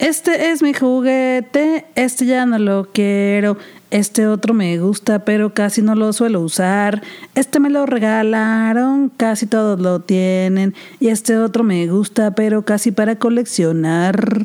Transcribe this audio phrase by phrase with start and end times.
[0.00, 3.58] Este es mi juguete, este ya no lo quiero.
[3.90, 7.02] Este otro me gusta, pero casi no lo suelo usar.
[7.34, 10.74] Este me lo regalaron, casi todos lo tienen.
[11.00, 14.42] Y este otro me gusta, pero casi para coleccionar.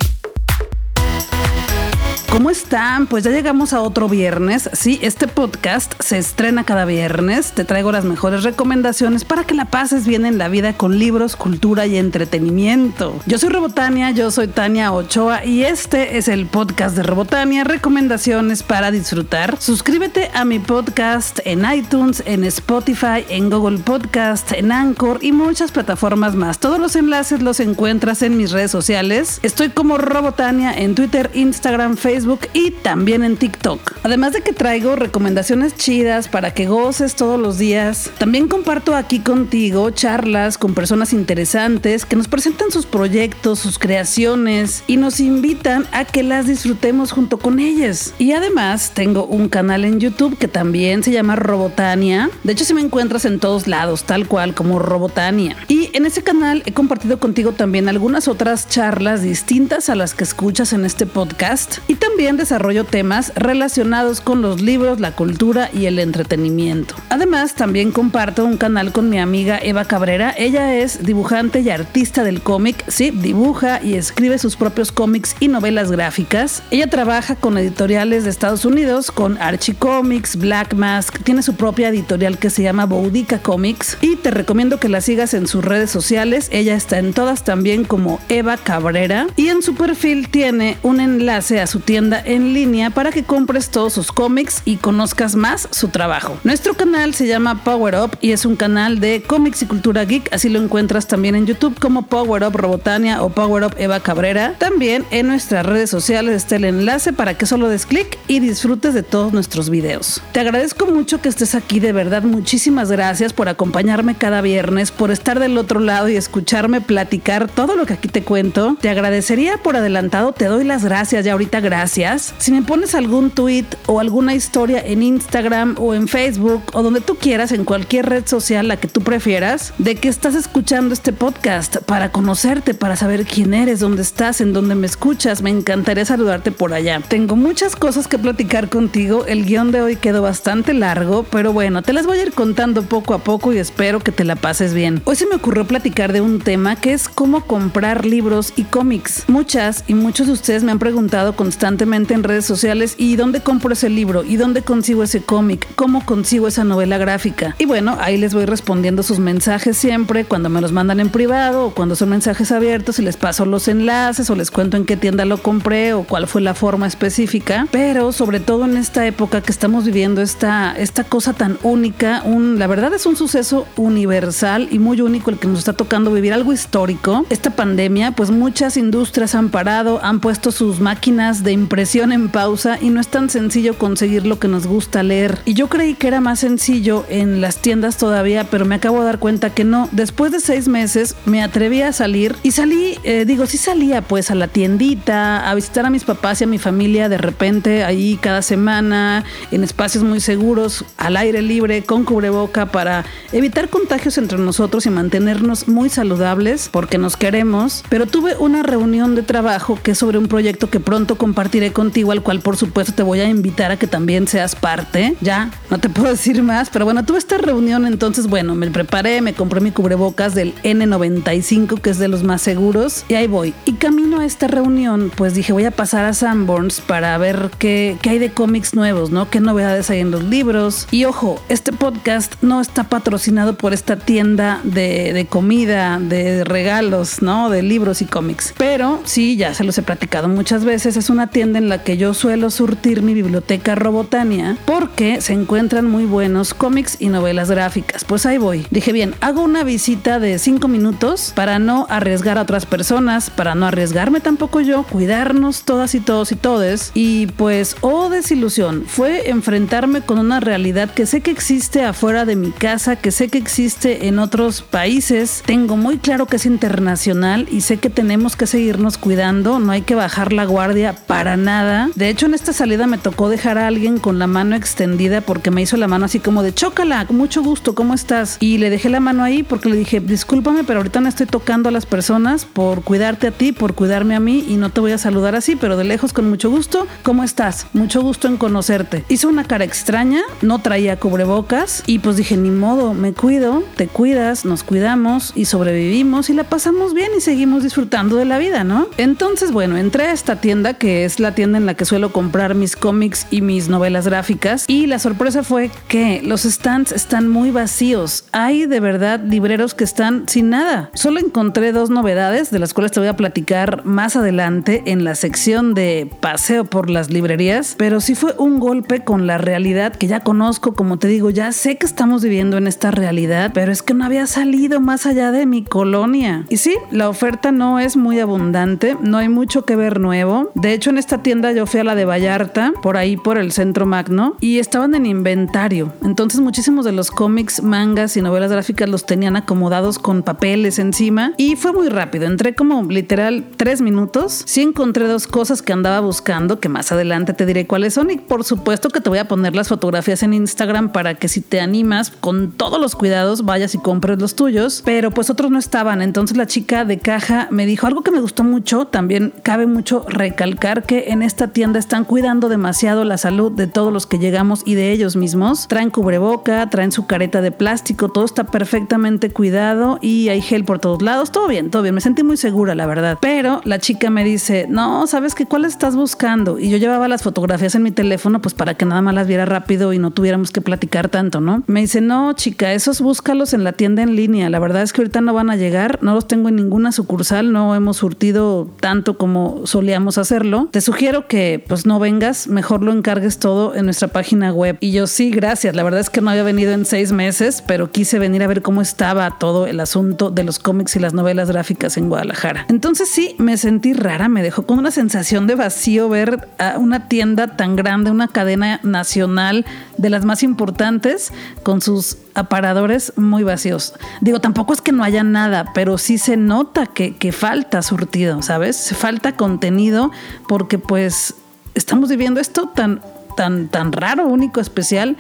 [2.35, 3.07] ¿Cómo están?
[3.07, 4.69] Pues ya llegamos a otro viernes.
[4.73, 7.53] Sí, este podcast se estrena cada viernes.
[7.53, 11.37] Te traigo las mejores recomendaciones para que la pases bien en la vida con libros,
[11.37, 13.17] cultura y entretenimiento.
[13.25, 18.63] Yo soy Robotania, yo soy Tania Ochoa y este es el podcast de Robotania, recomendaciones
[18.63, 19.55] para disfrutar.
[19.57, 25.71] Suscríbete a mi podcast en iTunes, en Spotify, en Google Podcast, en Anchor y muchas
[25.71, 26.59] plataformas más.
[26.59, 29.39] Todos los enlaces los encuentras en mis redes sociales.
[29.41, 33.97] Estoy como Robotania en Twitter, Instagram, Facebook y también en TikTok.
[34.03, 39.19] Además de que traigo recomendaciones chidas para que goces todos los días, también comparto aquí
[39.19, 45.85] contigo charlas con personas interesantes que nos presentan sus proyectos, sus creaciones y nos invitan
[45.91, 48.15] a que las disfrutemos junto con ellas.
[48.17, 52.31] Y además tengo un canal en YouTube que también se llama Robotania.
[52.43, 55.55] De hecho, si me encuentras en todos lados, tal cual como Robotania.
[55.67, 60.23] Y en ese canal he compartido contigo también algunas otras charlas distintas a las que
[60.23, 61.77] escuchas en este podcast.
[61.87, 66.95] Y también desarrollo temas relacionados con los libros, la cultura y el entretenimiento.
[67.09, 70.33] Además, también comparto un canal con mi amiga Eva Cabrera.
[70.35, 72.83] Ella es dibujante y artista del cómic.
[72.87, 76.63] Sí, dibuja y escribe sus propios cómics y novelas gráficas.
[76.71, 81.21] Ella trabaja con editoriales de Estados Unidos, con Archie Comics, Black Mask.
[81.23, 83.97] Tiene su propia editorial que se llama Boudica Comics.
[84.01, 86.49] Y te recomiendo que la sigas en sus redes sociales.
[86.51, 89.27] Ella está en todas también como Eva Cabrera.
[89.35, 93.69] Y en su perfil tiene un enlace a su tienda en línea para que compres
[93.69, 96.37] todos sus cómics y conozcas más su trabajo.
[96.43, 100.31] Nuestro canal se llama Power Up y es un canal de cómics y cultura geek,
[100.31, 104.53] así lo encuentras también en YouTube como Power Up Robotania o Power Up Eva Cabrera.
[104.59, 108.93] También en nuestras redes sociales está el enlace para que solo des clic y disfrutes
[108.93, 110.21] de todos nuestros videos.
[110.31, 115.09] Te agradezco mucho que estés aquí, de verdad, muchísimas gracias por acompañarme cada viernes, por
[115.09, 118.77] estar del otro lado y escucharme platicar todo lo que aquí te cuento.
[118.79, 121.94] Te agradecería por adelantado, te doy las gracias ya ahorita, gracias
[122.39, 126.99] si me pones algún tweet o alguna historia en Instagram o en Facebook o donde
[126.99, 131.13] tú quieras, en cualquier red social, la que tú prefieras, de que estás escuchando este
[131.13, 136.03] podcast para conocerte, para saber quién eres, dónde estás, en dónde me escuchas, me encantaría
[136.03, 136.99] saludarte por allá.
[137.07, 139.23] Tengo muchas cosas que platicar contigo.
[139.25, 142.83] El guion de hoy quedó bastante largo, pero bueno, te las voy a ir contando
[142.83, 145.01] poco a poco y espero que te la pases bien.
[145.05, 149.23] Hoy se me ocurrió platicar de un tema que es cómo comprar libros y cómics.
[149.29, 153.71] Muchas y muchos de ustedes me han preguntado constantemente en redes sociales y dónde compro
[153.73, 157.55] ese libro y dónde consigo ese cómic, cómo consigo esa novela gráfica.
[157.59, 161.67] Y bueno, ahí les voy respondiendo sus mensajes siempre cuando me los mandan en privado
[161.67, 164.97] o cuando son mensajes abiertos y les paso los enlaces o les cuento en qué
[164.97, 167.67] tienda lo compré o cuál fue la forma específica.
[167.71, 172.57] Pero sobre todo en esta época que estamos viviendo esta, esta cosa tan única, un,
[172.57, 176.33] la verdad es un suceso universal y muy único el que nos está tocando vivir
[176.33, 177.27] algo histórico.
[177.29, 182.77] Esta pandemia, pues muchas industrias han parado, han puesto sus máquinas de impresión en pausa
[182.79, 185.39] y no es tan sencillo conseguir lo que nos gusta leer.
[185.43, 189.05] Y yo creí que era más sencillo en las tiendas todavía, pero me acabo de
[189.05, 189.89] dar cuenta que no.
[189.91, 194.31] Después de seis meses me atreví a salir y salí, eh, digo, sí salía pues
[194.31, 198.17] a la tiendita, a visitar a mis papás y a mi familia de repente ahí
[198.21, 203.03] cada semana, en espacios muy seguros, al aire libre, con cubreboca para
[203.33, 207.83] evitar contagios entre nosotros y mantenernos muy saludables porque nos queremos.
[207.89, 212.11] Pero tuve una reunión de trabajo que es sobre un proyecto que pronto compartiré contigo,
[212.11, 215.15] al cual por supuesto te voy a invitar a que también seas parte.
[215.21, 219.21] Ya, no te puedo decir más, pero bueno, tuve esta reunión, entonces bueno, me preparé,
[219.21, 223.53] me compré mi cubrebocas del N95, que es de los más seguros, y ahí voy.
[223.65, 227.97] Y camino a esta reunión, pues dije, voy a pasar a Sanborns para ver qué,
[228.01, 229.29] qué hay de cómics nuevos, ¿no?
[229.29, 230.87] ¿Qué novedades hay en los libros?
[230.91, 237.21] Y ojo, este podcast no está patrocinado por esta tienda de, de comida, de regalos,
[237.21, 237.49] ¿no?
[237.49, 238.53] De libros y cómics.
[238.57, 241.97] Pero sí, ya se los he platicado muchas veces, es una tienda en la que
[241.97, 248.03] yo suelo surtir mi biblioteca Robotania porque se encuentran muy buenos cómics y novelas gráficas.
[248.03, 248.65] Pues ahí voy.
[248.71, 253.55] Dije, bien, hago una visita de cinco minutos para no arriesgar a otras personas, para
[253.55, 256.91] no arriesgarme tampoco yo, cuidarnos todas y todos y todes.
[256.93, 262.35] Y pues, oh desilusión, fue enfrentarme con una realidad que sé que existe afuera de
[262.35, 265.43] mi casa, que sé que existe en otros países.
[265.45, 269.81] Tengo muy claro que es internacional y sé que tenemos que seguirnos cuidando, no hay
[269.81, 271.89] que bajar la guardia para emocionada.
[271.95, 275.51] De hecho, en esta salida me tocó dejar a alguien con la mano extendida porque
[275.51, 278.37] me hizo la mano así como de chócala, mucho gusto, ¿cómo estás?
[278.39, 281.69] Y le dejé la mano ahí porque le dije, discúlpame, pero ahorita no estoy tocando
[281.69, 284.91] a las personas por cuidarte a ti, por cuidarme a mí y no te voy
[284.91, 287.67] a saludar así, pero de lejos con mucho gusto, ¿cómo estás?
[287.73, 289.03] Mucho gusto en conocerte.
[289.09, 293.87] Hizo una cara extraña, no traía cubrebocas y pues dije, ni modo, me cuido, te
[293.87, 298.63] cuidas, nos cuidamos y sobrevivimos y la pasamos bien y seguimos disfrutando de la vida,
[298.63, 298.87] ¿no?
[298.97, 302.55] Entonces, bueno, entré a esta tienda que es la tienda en la que suelo comprar
[302.55, 307.51] mis cómics y mis novelas gráficas y la sorpresa fue que los stands están muy
[307.51, 308.25] vacíos.
[308.31, 310.89] Hay de verdad libreros que están sin nada.
[310.93, 315.15] Solo encontré dos novedades de las cuales te voy a platicar más adelante en la
[315.15, 320.07] sección de paseo por las librerías, pero sí fue un golpe con la realidad que
[320.07, 323.81] ya conozco, como te digo, ya sé que estamos viviendo en esta realidad, pero es
[323.81, 326.45] que no había salido más allá de mi colonia.
[326.49, 330.51] Y sí, la oferta no es muy abundante, no hay mucho que ver nuevo.
[330.55, 333.51] De hecho, en esta tienda yo fui a la de Vallarta, por ahí por el
[333.51, 335.93] centro Magno, y estaban en inventario.
[336.03, 341.33] Entonces muchísimos de los cómics, mangas y novelas gráficas los tenían acomodados con papeles encima
[341.37, 342.25] y fue muy rápido.
[342.25, 344.43] Entré como literal tres minutos.
[344.45, 348.17] Sí encontré dos cosas que andaba buscando, que más adelante te diré cuáles son y
[348.17, 351.59] por supuesto que te voy a poner las fotografías en Instagram para que si te
[351.59, 356.01] animas con todos los cuidados vayas y compres los tuyos, pero pues otros no estaban.
[356.01, 360.05] Entonces la chica de caja me dijo algo que me gustó mucho, también cabe mucho
[360.07, 364.61] recalcar que en esta tienda están cuidando demasiado la salud de todos los que llegamos
[364.65, 365.67] y de ellos mismos.
[365.67, 370.79] Traen cubreboca, traen su careta de plástico, todo está perfectamente cuidado y hay gel por
[370.79, 373.17] todos lados, todo bien, todo bien, me sentí muy segura la verdad.
[373.21, 375.45] Pero la chica me dice, no, ¿sabes qué?
[375.45, 376.59] ¿Cuál estás buscando?
[376.59, 379.45] Y yo llevaba las fotografías en mi teléfono pues para que nada más las viera
[379.45, 381.63] rápido y no tuviéramos que platicar tanto, ¿no?
[381.67, 385.01] Me dice, no, chica, esos búscalos en la tienda en línea, la verdad es que
[385.01, 389.17] ahorita no van a llegar, no los tengo en ninguna sucursal, no hemos surtido tanto
[389.17, 390.69] como solíamos hacerlo.
[390.71, 394.77] Te sugiero que pues no vengas, mejor lo encargues todo en nuestra página web.
[394.79, 397.91] Y yo sí, gracias, la verdad es que no había venido en seis meses, pero
[397.91, 401.51] quise venir a ver cómo estaba todo el asunto de los cómics y las novelas
[401.51, 402.65] gráficas en Guadalajara.
[402.69, 407.09] Entonces sí, me sentí rara, me dejó con una sensación de vacío ver a una
[407.09, 409.65] tienda tan grande, una cadena nacional
[409.97, 411.33] de las más importantes,
[411.63, 413.93] con sus aparadores muy vacíos.
[414.21, 418.41] Digo, tampoco es que no haya nada, pero sí se nota que, que falta surtido,
[418.41, 418.93] ¿sabes?
[418.95, 420.11] Falta contenido
[420.47, 421.35] porque pues
[421.73, 423.01] estamos viviendo esto tan,
[423.35, 425.17] tan, tan raro, único, especial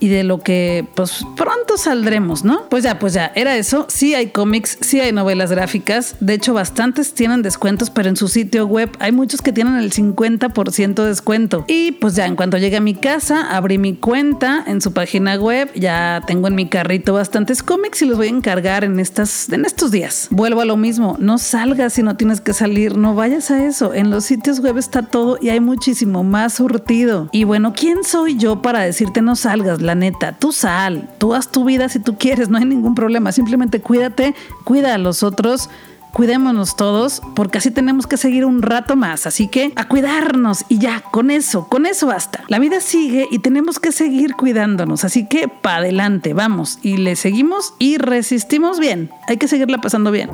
[0.00, 2.68] y de lo que pues pronto saldremos, ¿no?
[2.68, 3.86] Pues ya, pues ya, era eso.
[3.88, 6.16] Sí hay cómics, sí hay novelas gráficas.
[6.20, 9.92] De hecho, bastantes tienen descuentos, pero en su sitio web hay muchos que tienen el
[9.92, 11.64] 50% de descuento.
[11.68, 15.36] Y pues ya, en cuanto llegué a mi casa, abrí mi cuenta en su página
[15.36, 15.70] web.
[15.74, 19.64] Ya tengo en mi carrito bastantes cómics y los voy a encargar en, estas, en
[19.64, 20.28] estos días.
[20.30, 23.94] Vuelvo a lo mismo, no salgas si no tienes que salir, no vayas a eso.
[23.94, 27.28] En los sitios web está todo y hay muchísimo más surtido.
[27.32, 29.80] Y bueno, ¿quién soy yo para decirte no salgas?
[29.86, 33.32] La neta, tú sal, tú haz tu vida si tú quieres, no hay ningún problema,
[33.32, 34.34] simplemente cuídate,
[34.64, 35.70] cuida a los otros.
[36.12, 39.26] Cuidémonos todos porque así tenemos que seguir un rato más.
[39.26, 42.42] Así que a cuidarnos y ya, con eso, con eso basta.
[42.48, 45.04] La vida sigue y tenemos que seguir cuidándonos.
[45.04, 49.10] Así que para adelante, vamos y le seguimos y resistimos bien.
[49.28, 50.30] Hay que seguirla pasando bien.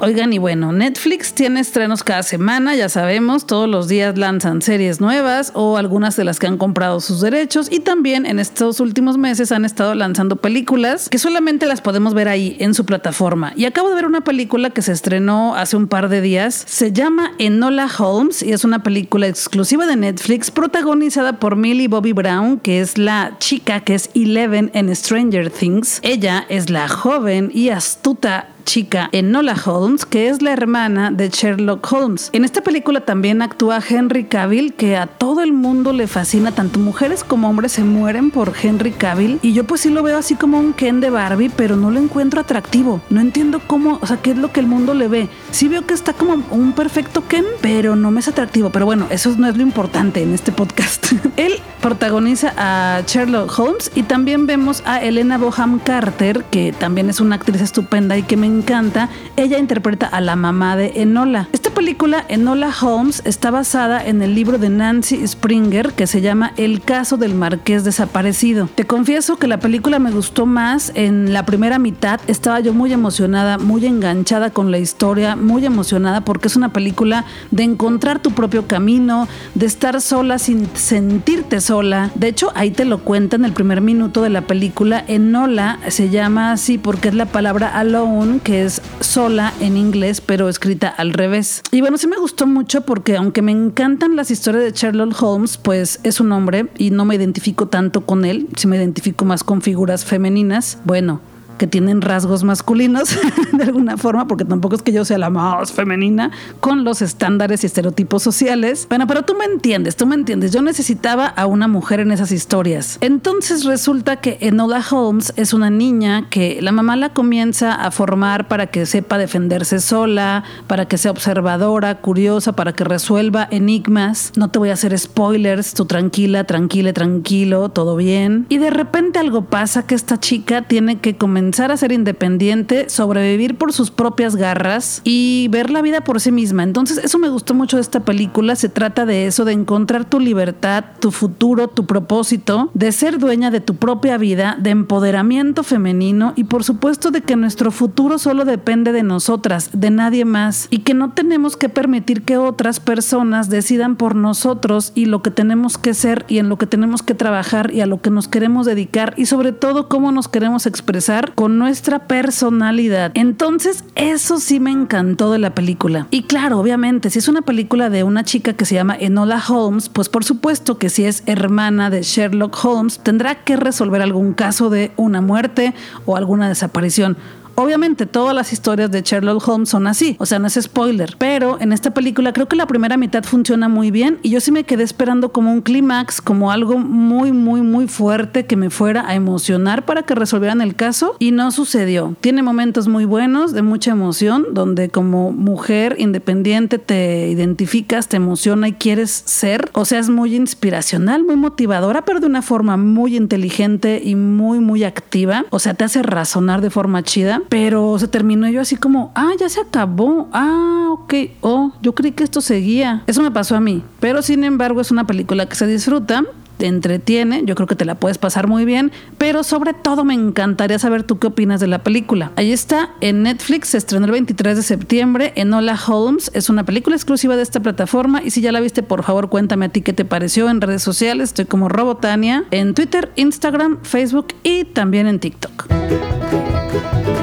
[0.00, 5.00] Oigan, y bueno, Netflix tiene estrenos cada semana, ya sabemos, todos los días lanzan series
[5.00, 9.18] nuevas o algunas de las que han comprado sus derechos y también en estos últimos
[9.18, 13.52] meses han estado lanzando películas que solamente las podemos ver ahí en su plataforma.
[13.56, 16.92] Y acabo de ver una película que se estrenó hace un par de días, se
[16.92, 22.60] llama Enola Holmes y es una película exclusiva de Netflix protagonizada por Millie Bobby Brown,
[22.60, 25.98] que es la chica que es Eleven en Stranger Things.
[26.02, 31.90] Ella es la joven y astuta chica Enola Holmes, que es la hermana de Sherlock
[31.90, 32.28] Holmes.
[32.34, 36.78] En esta película también actúa Henry Cavill, que a todo el mundo le fascina, tanto
[36.78, 39.38] mujeres como hombres se mueren por Henry Cavill.
[39.40, 41.98] Y yo pues sí lo veo así como un Ken de Barbie, pero no lo
[41.98, 43.00] encuentro atractivo.
[43.08, 45.30] No entiendo cómo, o sea, qué es lo que el mundo le ve.
[45.50, 48.68] Sí veo que está como un perfecto Ken, pero no me es atractivo.
[48.68, 51.06] Pero bueno, eso no es lo importante en este podcast.
[51.38, 57.18] Él protagoniza a Sherlock Holmes y también vemos a Elena Boham Carter, que también es
[57.18, 59.08] una actriz estupenda y que me encanta.
[59.36, 61.48] Ella interpreta a la mamá de Enola.
[61.78, 66.52] Esta película, Enola Holmes, está basada en el libro de Nancy Springer que se llama
[66.56, 68.68] El caso del marqués desaparecido.
[68.74, 72.20] Te confieso que la película me gustó más en la primera mitad.
[72.26, 77.24] Estaba yo muy emocionada, muy enganchada con la historia, muy emocionada porque es una película
[77.52, 82.10] de encontrar tu propio camino, de estar sola sin sentirte sola.
[82.16, 85.04] De hecho, ahí te lo cuenta en el primer minuto de la película.
[85.06, 90.48] Enola se llama así porque es la palabra alone, que es sola en inglés, pero
[90.48, 91.62] escrita al revés.
[91.70, 95.58] Y bueno, sí me gustó mucho porque aunque me encantan las historias de Sherlock Holmes,
[95.58, 99.44] pues es un hombre y no me identifico tanto con él, si me identifico más
[99.44, 100.78] con figuras femeninas.
[100.84, 101.20] Bueno,
[101.58, 103.10] que tienen rasgos masculinos
[103.52, 107.62] de alguna forma, porque tampoco es que yo sea la más femenina con los estándares
[107.62, 108.86] y estereotipos sociales.
[108.88, 110.52] Bueno, pero tú me entiendes, tú me entiendes.
[110.52, 112.98] Yo necesitaba a una mujer en esas historias.
[113.00, 118.48] Entonces resulta que Enola Holmes es una niña que la mamá la comienza a formar
[118.48, 124.32] para que sepa defenderse sola, para que sea observadora, curiosa, para que resuelva enigmas.
[124.36, 128.46] No te voy a hacer spoilers, tú tranquila, tranquila, tranquilo, todo bien.
[128.48, 133.56] Y de repente algo pasa que esta chica tiene que comenzar a ser independiente, sobrevivir
[133.56, 136.62] por sus propias garras y ver la vida por sí misma.
[136.62, 138.56] Entonces, eso me gustó mucho de esta película.
[138.56, 143.50] Se trata de eso, de encontrar tu libertad, tu futuro, tu propósito, de ser dueña
[143.50, 148.44] de tu propia vida, de empoderamiento femenino y por supuesto de que nuestro futuro solo
[148.44, 153.48] depende de nosotras, de nadie más y que no tenemos que permitir que otras personas
[153.48, 157.14] decidan por nosotros y lo que tenemos que ser y en lo que tenemos que
[157.14, 161.34] trabajar y a lo que nos queremos dedicar y sobre todo cómo nos queremos expresar
[161.38, 163.12] con nuestra personalidad.
[163.14, 166.08] Entonces, eso sí me encantó de la película.
[166.10, 169.88] Y claro, obviamente, si es una película de una chica que se llama Enola Holmes,
[169.88, 174.68] pues por supuesto que si es hermana de Sherlock Holmes, tendrá que resolver algún caso
[174.68, 175.74] de una muerte
[176.06, 177.16] o alguna desaparición.
[177.60, 181.60] Obviamente todas las historias de Sherlock Holmes son así, o sea, no es spoiler, pero
[181.60, 184.62] en esta película creo que la primera mitad funciona muy bien y yo sí me
[184.62, 189.16] quedé esperando como un clímax, como algo muy, muy, muy fuerte que me fuera a
[189.16, 192.14] emocionar para que resolvieran el caso y no sucedió.
[192.20, 198.68] Tiene momentos muy buenos, de mucha emoción, donde como mujer independiente te identificas, te emociona
[198.68, 203.16] y quieres ser, o sea, es muy inspiracional, muy motivadora, pero de una forma muy
[203.16, 208.08] inteligente y muy, muy activa, o sea, te hace razonar de forma chida pero se
[208.08, 212.40] terminó yo así como, ah, ya se acabó, ah, ok, oh, yo creí que esto
[212.40, 213.02] seguía.
[213.06, 216.24] Eso me pasó a mí, pero sin embargo es una película que se disfruta
[216.58, 220.14] te entretiene, yo creo que te la puedes pasar muy bien, pero sobre todo me
[220.14, 222.32] encantaría saber tú qué opinas de la película.
[222.36, 226.96] Ahí está, en Netflix, se estrenó el 23 de septiembre, Enola Holmes, es una película
[226.96, 229.92] exclusiva de esta plataforma y si ya la viste, por favor cuéntame a ti qué
[229.92, 235.20] te pareció en redes sociales, estoy como Robotania, en Twitter, Instagram, Facebook y también en
[235.20, 235.66] TikTok.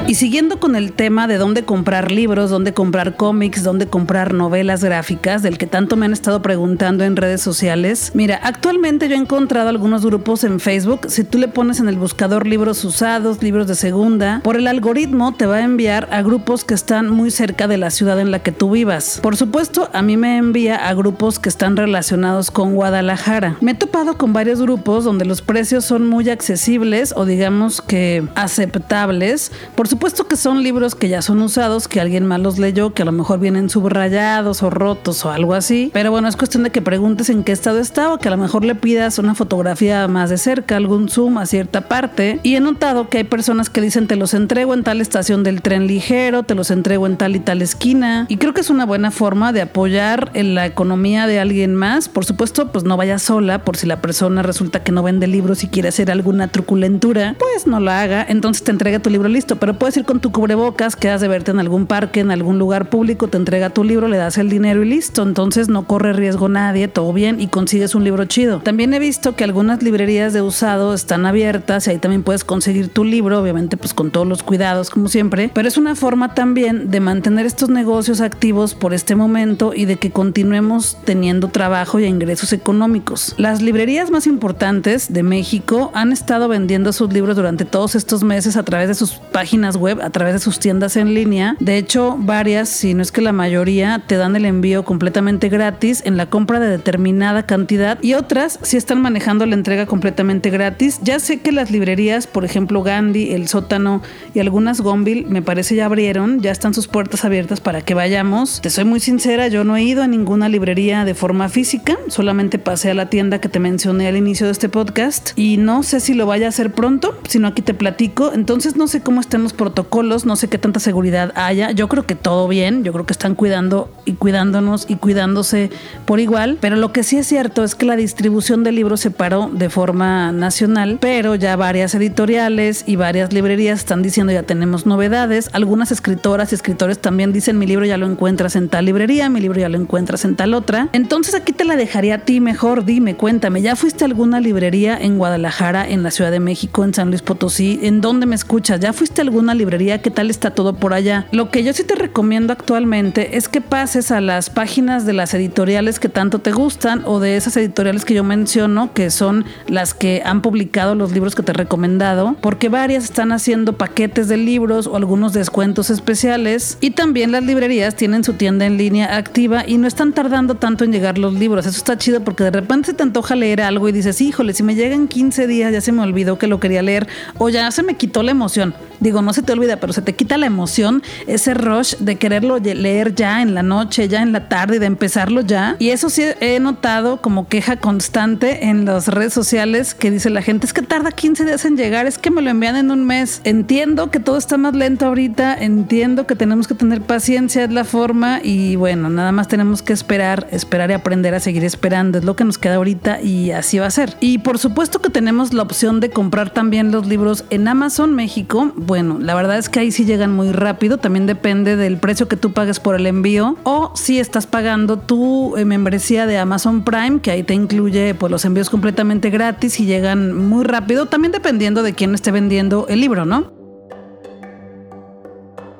[0.08, 4.84] Y siguiendo con el tema de dónde comprar libros, dónde comprar cómics, dónde comprar novelas
[4.84, 9.18] gráficas, del que tanto me han estado preguntando en redes sociales, mira, actualmente yo he
[9.26, 11.06] encontrado algunos grupos en Facebook.
[11.08, 15.34] Si tú le pones en el buscador libros usados, libros de segunda, por el algoritmo
[15.34, 18.38] te va a enviar a grupos que están muy cerca de la ciudad en la
[18.38, 19.18] que tú vivas.
[19.20, 23.56] Por supuesto, a mí me envía a grupos que están relacionados con Guadalajara.
[23.60, 28.28] Me he topado con varios grupos donde los precios son muy accesibles o digamos que
[28.36, 29.50] aceptables.
[29.74, 33.02] Por supuesto que son libros que ya son usados, que alguien más los leyó, que
[33.02, 35.90] a lo mejor vienen subrayados o rotos o algo así.
[35.92, 38.36] Pero bueno, es cuestión de que preguntes en qué estado está o que a lo
[38.36, 42.40] mejor le pidas una fotografía más de cerca, algún zoom a cierta parte.
[42.42, 45.62] Y he notado que hay personas que dicen te los entrego en tal estación del
[45.62, 48.26] tren ligero, te los entrego en tal y tal esquina.
[48.28, 52.08] Y creo que es una buena forma de apoyar en la economía de alguien más.
[52.08, 55.64] Por supuesto, pues no vaya sola por si la persona resulta que no vende libros
[55.64, 58.26] y quiere hacer alguna truculentura, pues no la haga.
[58.28, 61.50] Entonces te entrega tu libro listo, pero puedes ir con tu cubrebocas, quedas de verte
[61.50, 64.82] en algún parque, en algún lugar público, te entrega tu libro, le das el dinero
[64.82, 65.22] y listo.
[65.22, 68.60] Entonces no corre riesgo nadie, todo bien y consigues un libro chido.
[68.60, 72.88] También he visto que algunas librerías de usado están abiertas y ahí también puedes conseguir
[72.88, 76.90] tu libro, obviamente pues con todos los cuidados como siempre, pero es una forma también
[76.90, 82.04] de mantener estos negocios activos por este momento y de que continuemos teniendo trabajo y
[82.04, 83.36] ingresos económicos.
[83.38, 88.56] Las librerías más importantes de México han estado vendiendo sus libros durante todos estos meses
[88.56, 91.56] a través de sus páginas web, a través de sus tiendas en línea.
[91.60, 96.02] De hecho, varias, si no es que la mayoría, te dan el envío completamente gratis
[96.04, 101.00] en la compra de determinada cantidad y otras, si están manejando la entrega completamente gratis.
[101.02, 104.00] Ya sé que las librerías, por ejemplo Gandhi, El Sótano
[104.32, 108.60] y algunas Gonville, me parece ya abrieron, ya están sus puertas abiertas para que vayamos.
[108.60, 112.60] Te soy muy sincera, yo no he ido a ninguna librería de forma física, solamente
[112.60, 115.98] pasé a la tienda que te mencioné al inicio de este podcast y no sé
[115.98, 118.32] si lo vaya a hacer pronto, sino aquí te platico.
[118.34, 121.72] Entonces no sé cómo estén los protocolos, no sé qué tanta seguridad haya.
[121.72, 125.70] Yo creo que todo bien, yo creo que están cuidando y cuidándonos y cuidándose
[126.04, 129.10] por igual, pero lo que sí es cierto es que la distribución de libros se
[129.10, 134.86] paró de forma nacional, pero ya varias editoriales y varias librerías están diciendo ya tenemos
[134.86, 135.50] novedades.
[135.52, 139.40] Algunas escritoras y escritores también dicen mi libro ya lo encuentras en tal librería, mi
[139.40, 140.88] libro ya lo encuentras en tal otra.
[140.92, 144.96] Entonces aquí te la dejaría a ti mejor, dime, cuéntame, ¿ya fuiste a alguna librería
[144.96, 147.80] en Guadalajara, en la Ciudad de México, en San Luis Potosí?
[147.82, 148.78] ¿En dónde me escuchas?
[148.78, 150.02] ¿Ya fuiste a alguna librería?
[150.02, 151.26] ¿Qué tal está todo por allá?
[151.32, 155.32] Lo que yo sí te recomiendo actualmente es que pases a las páginas de las
[155.34, 159.94] editoriales que tanto te gustan o de esas editoriales que yo menciono, que son las
[159.94, 164.36] que han publicado los libros que te he recomendado, porque varias están haciendo paquetes de
[164.36, 169.64] libros o algunos descuentos especiales y también las librerías tienen su tienda en línea activa
[169.66, 171.66] y no están tardando tanto en llegar los libros.
[171.66, 174.62] Eso está chido porque de repente se te antoja leer algo y dices, híjole, si
[174.62, 177.06] me llegan 15 días ya se me olvidó que lo quería leer
[177.38, 178.74] o ya se me quitó la emoción.
[179.00, 182.58] Digo, no se te olvida, pero se te quita la emoción, ese rush de quererlo
[182.58, 185.76] leer ya en la noche, ya en la tarde de empezarlo ya.
[185.78, 190.42] Y eso sí he notado como queja constante en las redes sociales que dice la
[190.42, 193.04] gente, es que tarda 15 días en llegar, es que me lo envían en un
[193.04, 193.40] mes.
[193.44, 197.84] Entiendo que todo está más lento ahorita, entiendo que tenemos que tener paciencia, es la
[197.84, 202.24] forma y bueno, nada más tenemos que esperar, esperar y aprender a seguir esperando, es
[202.24, 204.16] lo que nos queda ahorita y así va a ser.
[204.20, 208.46] Y por supuesto que tenemos la opción de comprar también los libros en Amazon México
[208.76, 212.36] bueno, la verdad es que ahí sí llegan muy rápido, también depende del precio que
[212.36, 217.20] tú pagues por el envío o si estás pagando tu eh, membresía de Amazon Prime,
[217.20, 221.82] que ahí te incluye pues los envíos completamente gratis y llegan muy rápido, también dependiendo
[221.82, 223.55] de quién esté vendiendo el libro, ¿no?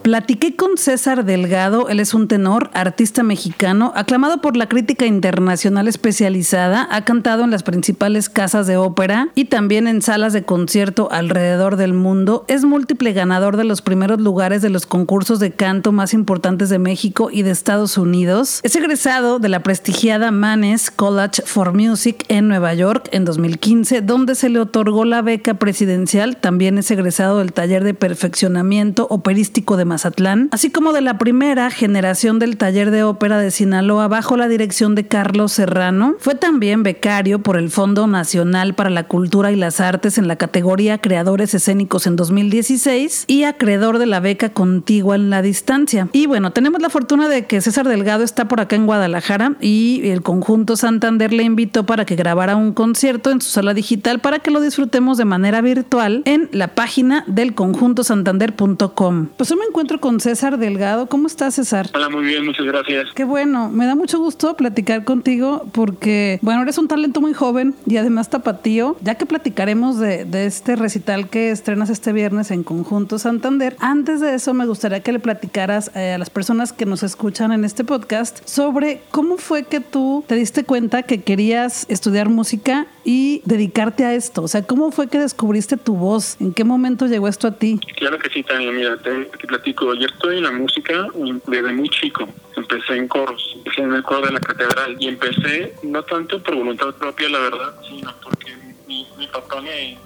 [0.06, 5.88] Platiqué con César Delgado, él es un tenor, artista mexicano, aclamado por la crítica internacional
[5.88, 11.08] especializada, ha cantado en las principales casas de ópera y también en salas de concierto
[11.10, 15.90] alrededor del mundo, es múltiple ganador de los primeros lugares de los concursos de canto
[15.90, 21.42] más importantes de México y de Estados Unidos, es egresado de la prestigiada Manes College
[21.44, 26.78] for Music en Nueva York en 2015, donde se le otorgó la beca presidencial, también
[26.78, 32.38] es egresado del taller de perfeccionamiento operístico de Mazatlán, así como de la primera generación
[32.38, 36.16] del taller de ópera de Sinaloa bajo la dirección de Carlos Serrano.
[36.18, 40.36] Fue también becario por el Fondo Nacional para la Cultura y las Artes en la
[40.36, 46.10] categoría Creadores Escénicos en 2016 y acreedor de la beca Contigua en la Distancia.
[46.12, 50.10] Y bueno, tenemos la fortuna de que César Delgado está por acá en Guadalajara y
[50.10, 54.40] el conjunto Santander le invitó para que grabara un concierto en su sala digital para
[54.40, 59.28] que lo disfrutemos de manera virtual en la página del conjuntosantander.com.
[59.36, 61.06] Pues yo me encuentro con César Delgado.
[61.06, 61.88] ¿Cómo estás, César?
[61.94, 63.06] Hola, muy bien, muchas gracias.
[63.14, 67.74] Qué bueno, me da mucho gusto platicar contigo porque, bueno, eres un talento muy joven
[67.86, 72.64] y además tapatío, ya que platicaremos de, de este recital que estrenas este viernes en
[72.64, 73.76] Conjunto Santander.
[73.78, 77.52] Antes de eso, me gustaría que le platicaras eh, a las personas que nos escuchan
[77.52, 82.86] en este podcast sobre cómo fue que tú te diste cuenta que querías estudiar música
[83.06, 84.42] y dedicarte a esto.
[84.42, 86.36] O sea, ¿cómo fue que descubriste tu voz?
[86.40, 87.78] ¿En qué momento llegó esto a ti?
[87.96, 88.72] Claro que sí, Tania.
[88.72, 91.06] Mira, te, platico yo estoy en la música
[91.46, 92.28] desde muy chico.
[92.56, 96.56] Empecé en coros, empecé en el coro de la catedral y empecé no tanto por
[96.56, 98.52] voluntad propia, la verdad, sino porque
[98.88, 99.96] mi, mi papá me,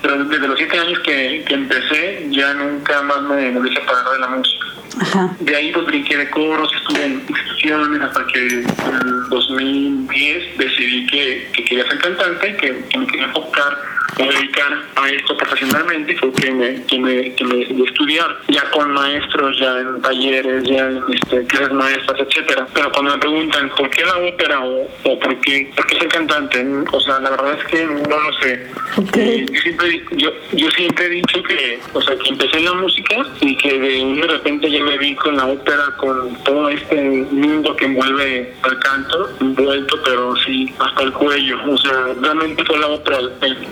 [0.00, 4.18] Pero desde los siete años que, que empecé, ya nunca más me, hubiese separado de
[4.18, 4.66] la música.
[5.00, 5.36] Ajá.
[5.40, 8.66] De ahí pues brinqué de coros, estuve en instituciones hasta que en
[9.04, 13.78] el 2010 decidí que, que quería ser cantante, que, que me quería enfocar
[14.16, 19.58] dedicar a esto profesionalmente fue que me, que me, que me estudiar ya con maestros,
[19.58, 22.66] ya en talleres, ya en este, clases maestras, etcétera.
[22.74, 26.08] Pero cuando me preguntan por qué la ópera o, o por qué por qué ser
[26.08, 28.66] cantante, o sea, la verdad es que no lo sé.
[28.96, 29.41] Okay.
[29.46, 33.16] Yo, siempre, yo, yo siempre he dicho que, o sea, que empecé en la música
[33.40, 37.84] y que de, repente ya me vi con la ópera, con todo este mundo que
[37.86, 41.56] envuelve al canto, envuelto, pero sí, hasta el cuello.
[41.68, 43.18] O sea, realmente fue la ópera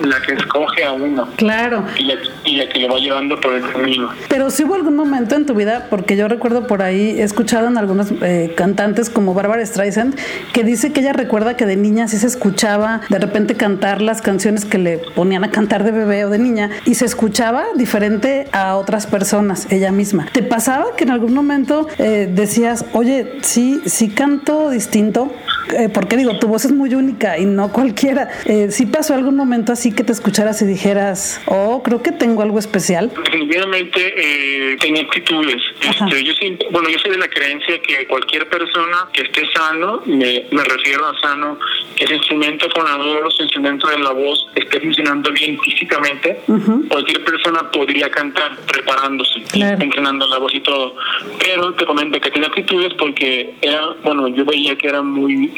[0.02, 1.28] la que escoge a uno.
[1.36, 1.84] Claro.
[1.96, 4.10] Y la, y que le va llevando por el camino.
[4.28, 7.68] Pero si hubo algún momento en tu vida, porque yo recuerdo por ahí, he escuchado
[7.68, 10.18] en algunos eh, cantantes como Barbara Streisand,
[10.52, 14.22] que dice que ella recuerda que de niña sí se escuchaba de repente cantar las
[14.22, 18.48] canciones que le ponían a cantar de bebé o de niña y se escuchaba diferente
[18.52, 20.26] a otras personas, ella misma.
[20.32, 25.32] ¿Te pasaba que en algún momento eh, decías, oye, sí, sí canto distinto?
[25.76, 28.28] Eh, porque digo, tu voz es muy única y no cualquiera.
[28.46, 32.42] Eh, ¿Sí pasó algún momento así que te escucharas y dijeras, oh, creo que tengo
[32.42, 33.10] algo especial?
[33.24, 35.62] Definitivamente eh, tenía actitudes.
[35.80, 36.32] Este, yo
[36.70, 41.06] bueno, yo soy de la creencia que cualquier persona que esté sano, me, me refiero
[41.06, 41.58] a sano,
[41.96, 46.40] que ese instrumento fonador, su instrumento de la voz esté funcionando bien físicamente,
[46.88, 50.96] cualquier persona podría cantar preparándose, entrenando la voz y todo.
[51.42, 55.49] Pero te comento que tenía actitudes porque era, bueno, yo veía que era muy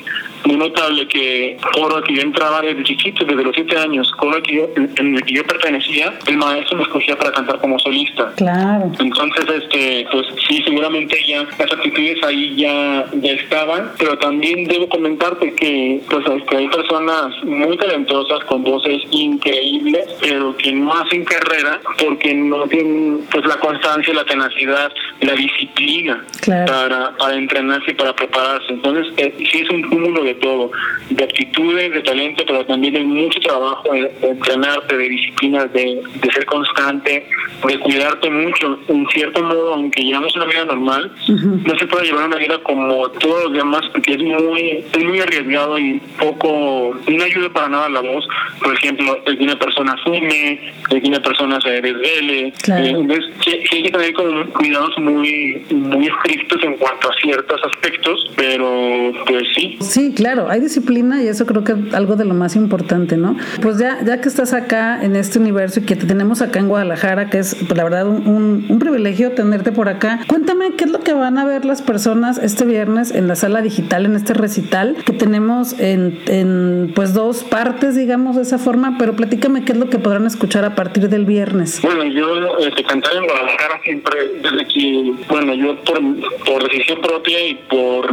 [0.45, 4.57] muy notable que coro que yo entraba desde chiquito, desde los siete años, coro que
[4.57, 8.33] yo, en el que yo pertenecía, el maestro me escogía para cantar como solista.
[8.37, 8.91] Claro.
[8.99, 14.89] Entonces, este, pues sí, seguramente ya las actitudes ahí ya, ya estaban, pero también debo
[14.89, 21.25] comentarte que, pues, que hay personas muy talentosas con voces increíbles, pero que no hacen
[21.25, 27.95] carrera porque no tienen, pues, la constancia, la tenacidad, la disciplina para, para entrenarse y
[27.95, 28.73] para prepararse.
[28.73, 30.71] Entonces, eh, sí es un cúmulo de todo,
[31.11, 36.47] de actitudes, de talento, pero también de mucho trabajo, de, entrenarte, de disciplina, de, ser
[36.47, 37.27] constante,
[37.67, 38.79] de cuidarte mucho.
[38.89, 43.09] En cierto modo, aunque llevamos una vida normal, no se puede llevar una vida como
[43.11, 47.89] todos los demás, porque es muy, es muy arriesgado y poco, no ayuda para nada
[47.89, 48.27] la voz.
[48.63, 52.49] Por ejemplo, el que una persona fume, el que una persona se desvele.
[52.49, 53.31] Eh, entonces,
[53.73, 59.45] hay que tener como cuidados muy, muy estrictos en cuanto a ciertos aspectos, pero pues
[59.55, 59.72] sí.
[59.81, 63.37] Sí, claro, hay disciplina y eso creo que es algo de lo más importante, ¿no?
[63.61, 66.69] Pues ya, ya que estás acá en este universo y que te tenemos acá en
[66.69, 70.91] Guadalajara, que es pues, la verdad un, un, privilegio tenerte por acá, cuéntame qué es
[70.91, 74.35] lo que van a ver las personas este viernes en la sala digital, en este
[74.35, 79.73] recital que tenemos en, en pues dos partes, digamos de esa forma, pero platícame qué
[79.73, 81.81] es lo que podrán escuchar a partir del viernes.
[81.83, 86.01] Bueno, yo este, cantar en Guadalajara siempre, desde que, bueno, yo por,
[86.45, 88.11] por decisión propia y por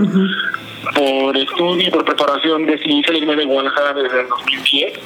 [0.96, 5.00] por estudio y por preparación decidí salirme de Guadalajara desde el 2010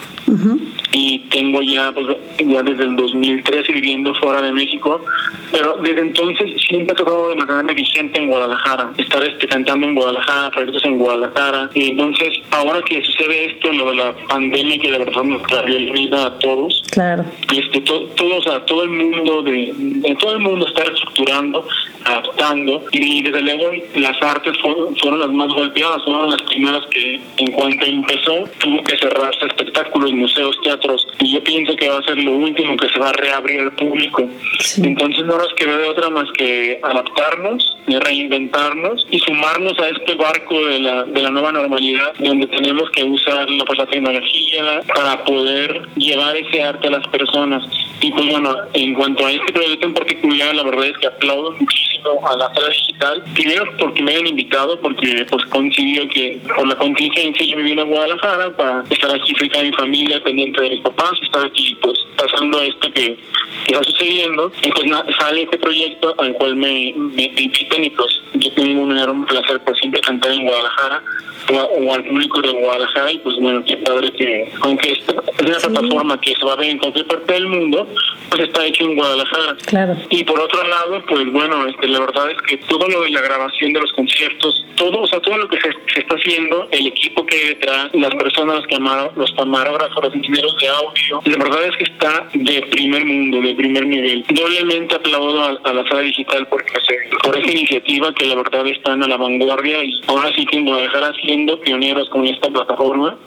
[0.94, 2.08] y tengo ya, pues,
[2.38, 5.04] ya desde el 2013 viviendo fuera de México,
[5.52, 9.96] pero desde entonces siempre he tocado de manera vigente en Guadalajara, estar este, cantando en
[9.96, 14.92] Guadalajara, proyectos en Guadalajara, y entonces ahora que sucede esto, lo de la pandemia que
[14.92, 17.26] de verdad nos cambió la vida a todos, claro.
[17.54, 21.68] este, to, todos, a todo el mundo, de, de, todo el mundo está reestructurando,
[22.06, 27.20] adaptando, y desde luego las artes fueron, fueron las más golpeadas, fueron las primeras que
[27.38, 32.04] en cuanto empezó tuvo que cerrarse espectáculos, museos, teatros, y yo pienso que va a
[32.04, 34.28] ser lo último que se va a reabrir al público.
[34.82, 40.66] Entonces no nos queda de otra más que adaptarnos, reinventarnos y sumarnos a este barco
[40.66, 45.24] de la, de la nueva normalidad, donde tenemos que usar la, pues, la tecnología para
[45.24, 47.64] poder llevar ese arte a las personas.
[48.02, 51.52] Y pues bueno, en cuanto a este proyecto en particular, la verdad es que aplaudo
[51.52, 51.93] muchísimo
[52.26, 53.24] a la sala digital.
[53.34, 57.82] Primero porque me han invitado, porque pues coincidió que por la contingencia yo me vine
[57.82, 61.78] a Guadalajara para estar aquí cerca de mi familia, pendiente de mis papás, estar aquí
[61.82, 63.18] pues pasando esto que,
[63.66, 64.52] que va sucediendo.
[64.62, 68.92] Y pues sale este proyecto al cual me, me, invitan y pues yo tengo un
[68.92, 71.04] enorme placer por siempre cantar en Guadalajara
[71.52, 75.58] o, al público de Guadalajara y pues bueno, qué padre que aunque esta es una
[75.58, 77.88] plataforma que se va a ver en cualquier parte del mundo,
[78.30, 79.56] pues está hecho en Guadalajara.
[79.66, 79.96] Claro.
[80.10, 83.22] Y por otro lado, pues bueno, este, la verdad es que todo lo de la
[83.22, 87.26] grabación de los conciertos, todo, o sea, todo lo que se, está haciendo, el equipo
[87.26, 91.64] que hay detrás, las personas, que amaron, los camarógrafos, los ingenieros de audio, la verdad
[91.66, 94.26] es que está de primer mundo, de primer nivel.
[94.30, 96.74] Doblemente aplaudo a, la sala digital porque
[97.24, 100.66] por esa iniciativa que la verdad están a la vanguardia y ahora sí que en
[100.66, 103.18] Guadalajara siendo pioneros con esta plataforma.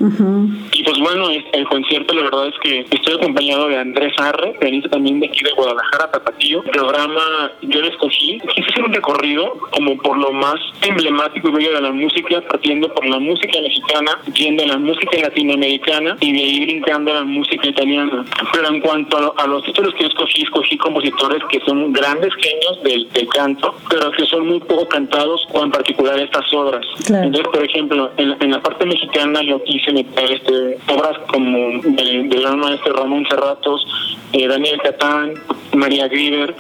[0.73, 4.89] Y pues bueno, el concierto la verdad es que estoy acompañado de Andrés Arre, que
[4.89, 6.63] también de aquí de Guadalajara, Tapatío.
[6.65, 11.53] El programa yo lo escogí, quise hacer un recorrido como por lo más emblemático y
[11.53, 16.33] bello de la música, partiendo por la música mexicana, yendo a la música latinoamericana y
[16.33, 18.25] de ahí brincando a la música italiana.
[18.53, 22.83] Pero en cuanto a, los títulos que yo escogí, escogí compositores que son grandes genios
[22.83, 26.87] del, canto, pero que son muy poco cantados o en particular estas obras.
[27.09, 32.61] Entonces, por ejemplo, en, la parte mexicana yo quise meter este, obras como del, gran
[32.61, 33.87] maestro Ramón Cerratos,
[34.33, 35.35] eh, Daniel Catán,
[35.75, 36.55] María Grieber,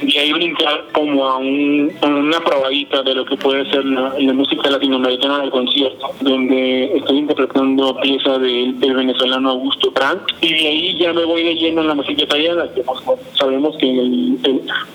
[0.00, 4.70] y ahí brincar como a, un, una probadita de lo que puede ser la, música
[4.70, 11.12] latinoamericana del concierto, donde estoy interpretando pieza del, venezolano Augusto Brandt, y de ahí ya
[11.12, 13.00] me voy de lleno en la música italiana, que pues,
[13.36, 13.92] sabemos que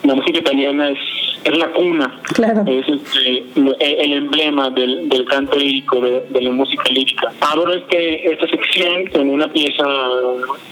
[0.04, 1.00] la música italiana es
[1.44, 2.64] es la cuna, claro.
[2.68, 3.44] es este,
[3.80, 7.32] el emblema del, del canto lírico, de, la música lírica.
[7.40, 9.84] Abro este, esta sección con una pieza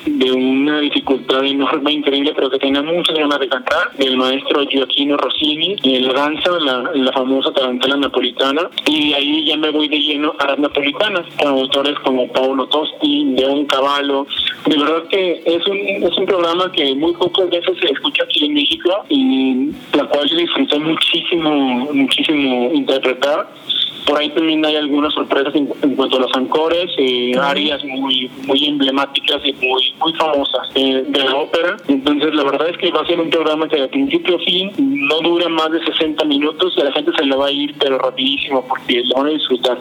[0.06, 5.18] de una dificultad enorme, increíble, pero que tenía muchas ganas de cantar, del maestro Gioacchino
[5.26, 10.48] Rossini, el danza, la, famosa tarantela napolitana, y ahí ya me voy de lleno a
[10.48, 14.28] las napolitanas, con autores como Paolo Tosti, León Cavallo.
[14.66, 18.46] De verdad que es un, es un programa que muy pocas veces se escucha aquí
[18.46, 23.48] en México y la cual yo disfruté muchísimo, muchísimo interpretar
[24.06, 28.66] por ahí también hay algunas sorpresas en, cuanto a los ancores, eh, áreas muy muy
[28.66, 31.78] emblemáticas y muy muy famosas eh, de la ópera.
[31.88, 34.72] Entonces, la verdad es que va a ser un programa que de principio a fin
[34.78, 37.76] no dura más de 60 minutos y a la gente se le va a ir,
[37.80, 39.78] pero rapidísimo, porque lo van a disfrutar.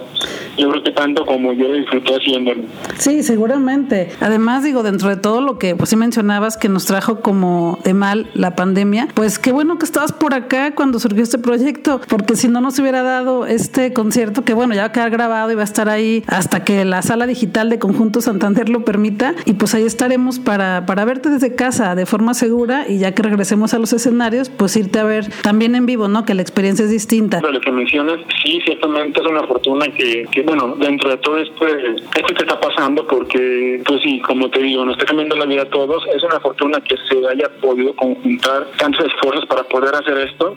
[0.57, 2.62] Yo creo que tanto como yo disfruté haciéndolo.
[2.98, 4.11] Sí, seguramente.
[4.20, 7.94] Además, digo, dentro de todo lo que pues sí mencionabas que nos trajo como de
[7.94, 12.37] mal la pandemia, pues qué bueno que estabas por acá cuando surgió este proyecto, porque
[12.37, 15.55] si no nos hubiera dado este cierto que bueno, ya va a quedar grabado y
[15.55, 19.55] va a estar ahí hasta que la sala digital de Conjunto Santander lo permita y
[19.55, 23.75] pues ahí estaremos para, para verte desde casa de forma segura y ya que regresemos
[23.75, 26.25] a los escenarios, pues irte a ver también en vivo, ¿no?
[26.25, 27.40] Que la experiencia es distinta.
[27.40, 31.67] Lo que mencionas, sí, ciertamente es una fortuna que, que bueno, dentro de todo esto,
[31.67, 35.62] esto que está pasando, porque pues sí, como te digo, nos está cambiando la vida
[35.62, 40.19] a todos, es una fortuna que se haya podido conjuntar tantos esfuerzos para poder hacer
[40.19, 40.57] esto,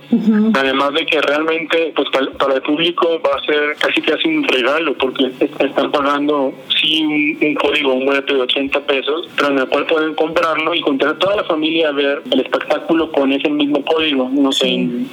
[0.54, 4.28] además de que realmente pues para, para el público va a ser casi que hace
[4.28, 9.60] un regalo porque están pagando sí un, código, un boleto de 80 pesos, pero en
[9.60, 13.32] el cual pueden comprarlo y contar a toda la familia a ver el espectáculo con
[13.32, 15.10] ese mismo código, no sé, en,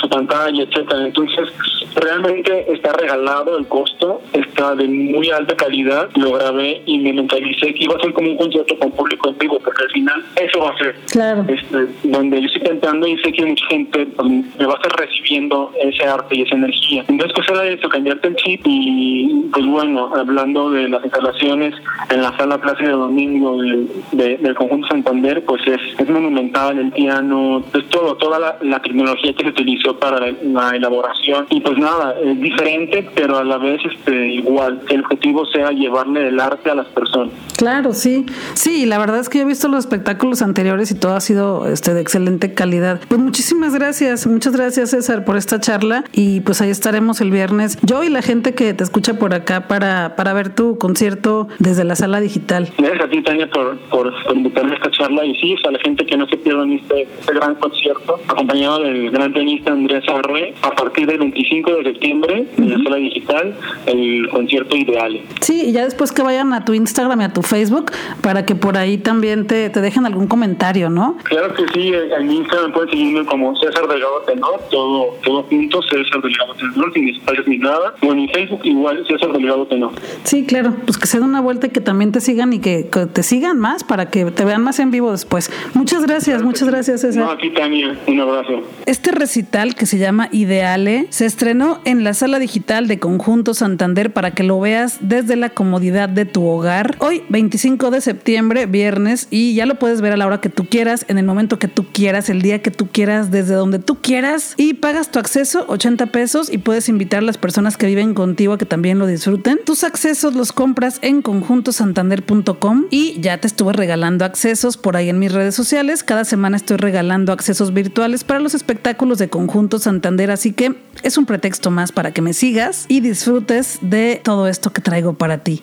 [0.00, 1.06] su pantalla, etcétera.
[1.06, 1.50] Entonces,
[1.94, 7.74] realmente está regalado el costo, está de muy alta calidad, lo grabé y me mentalicé
[7.74, 10.60] que iba a ser como un concierto con público en vivo, porque al final eso
[10.60, 10.96] va a ser.
[11.12, 11.44] Claro.
[11.48, 14.96] Este, donde yo estoy cantando y sé que mucha gente pues, me va a estar
[14.98, 17.04] recibiendo ese arte y esa energía.
[17.08, 21.74] Entonces, pues era eso, cambiarte el chip y pues bueno, hablando de las instalaciones
[22.10, 27.64] en la sala Plaza de Domingo del conjunto Santander, pues es, es monumental el piano,
[27.72, 32.40] es todo, toda la, tecnología que se utilizó para la, elaboración y pues nada, es
[32.40, 36.86] diferente, pero a la vez este igual, el objetivo sea llevarle el arte a las
[36.88, 37.32] personas.
[37.56, 41.20] Claro, sí, sí, la verdad es que he visto los espectáculos anteriores y todo ha
[41.20, 43.00] sido este de excelente calidad.
[43.08, 47.78] Pues muchísimas gracias, muchas gracias César por esta charla y pues ahí estaremos el viernes.
[47.82, 51.84] Yo y la gente que te escucha por acá para, para ver tu concierto desde
[51.84, 52.72] la sala digital.
[52.78, 56.06] Gracias a ti, Tania, por, por, invitarme a esta charla y sí, a la gente
[56.06, 60.70] que no se pierdan este, este gran concierto, acompañado del gran tenista Andrés Arre, a
[60.70, 63.54] partir del 25 de septiembre en la sala digital,
[63.86, 65.20] el concierto ideal.
[65.40, 67.90] Sí, y ya después que vayan a tu Instagram y a tu Facebook
[68.22, 71.16] para que por ahí también te, te dejen algún comentario, ¿no?
[71.24, 76.22] Claro que sí, en Instagram pueden seguirme como César Delgado Tenor, todo, todo junto, César
[76.22, 77.94] Delgado Tenor, sin espacios ni nada.
[78.02, 79.92] Bueno, en Facebook igual César Delgado Tenor.
[80.24, 82.84] Sí, claro, pues que se den una vuelta y que también te sigan y que,
[83.12, 85.50] te sigan más para que te vean más en vivo después.
[85.72, 87.24] Muchas gracias, muchas gracias César.
[87.24, 88.62] No, aquí Tania, un abrazo.
[88.86, 94.12] Este recital que se llama Ideale se estrenó en la sala digital de Conjunto Santander
[94.12, 96.96] para que lo veas desde la comodidad de tu hogar.
[96.98, 100.66] Hoy 25 de septiembre, viernes, y ya lo puedes ver a la hora que tú
[100.66, 103.96] quieras, en el momento que tú quieras, el día que tú quieras, desde donde tú
[104.00, 108.54] quieras, y pagas tu acceso, 80 pesos, y puedes invitar las personas que viven contigo
[108.54, 109.60] a que también lo disfruten.
[109.64, 115.18] Tus accesos los compras en conjuntosantander.com y ya te estuve regalando accesos por ahí en
[115.18, 116.02] mis redes sociales.
[116.02, 121.18] Cada semana estoy regalando accesos virtuales para los espectáculos de Conjunto Santander, así que es
[121.18, 125.38] un pretexto más para que me sigas y disfrutes de todo esto que traigo para
[125.38, 125.60] ti.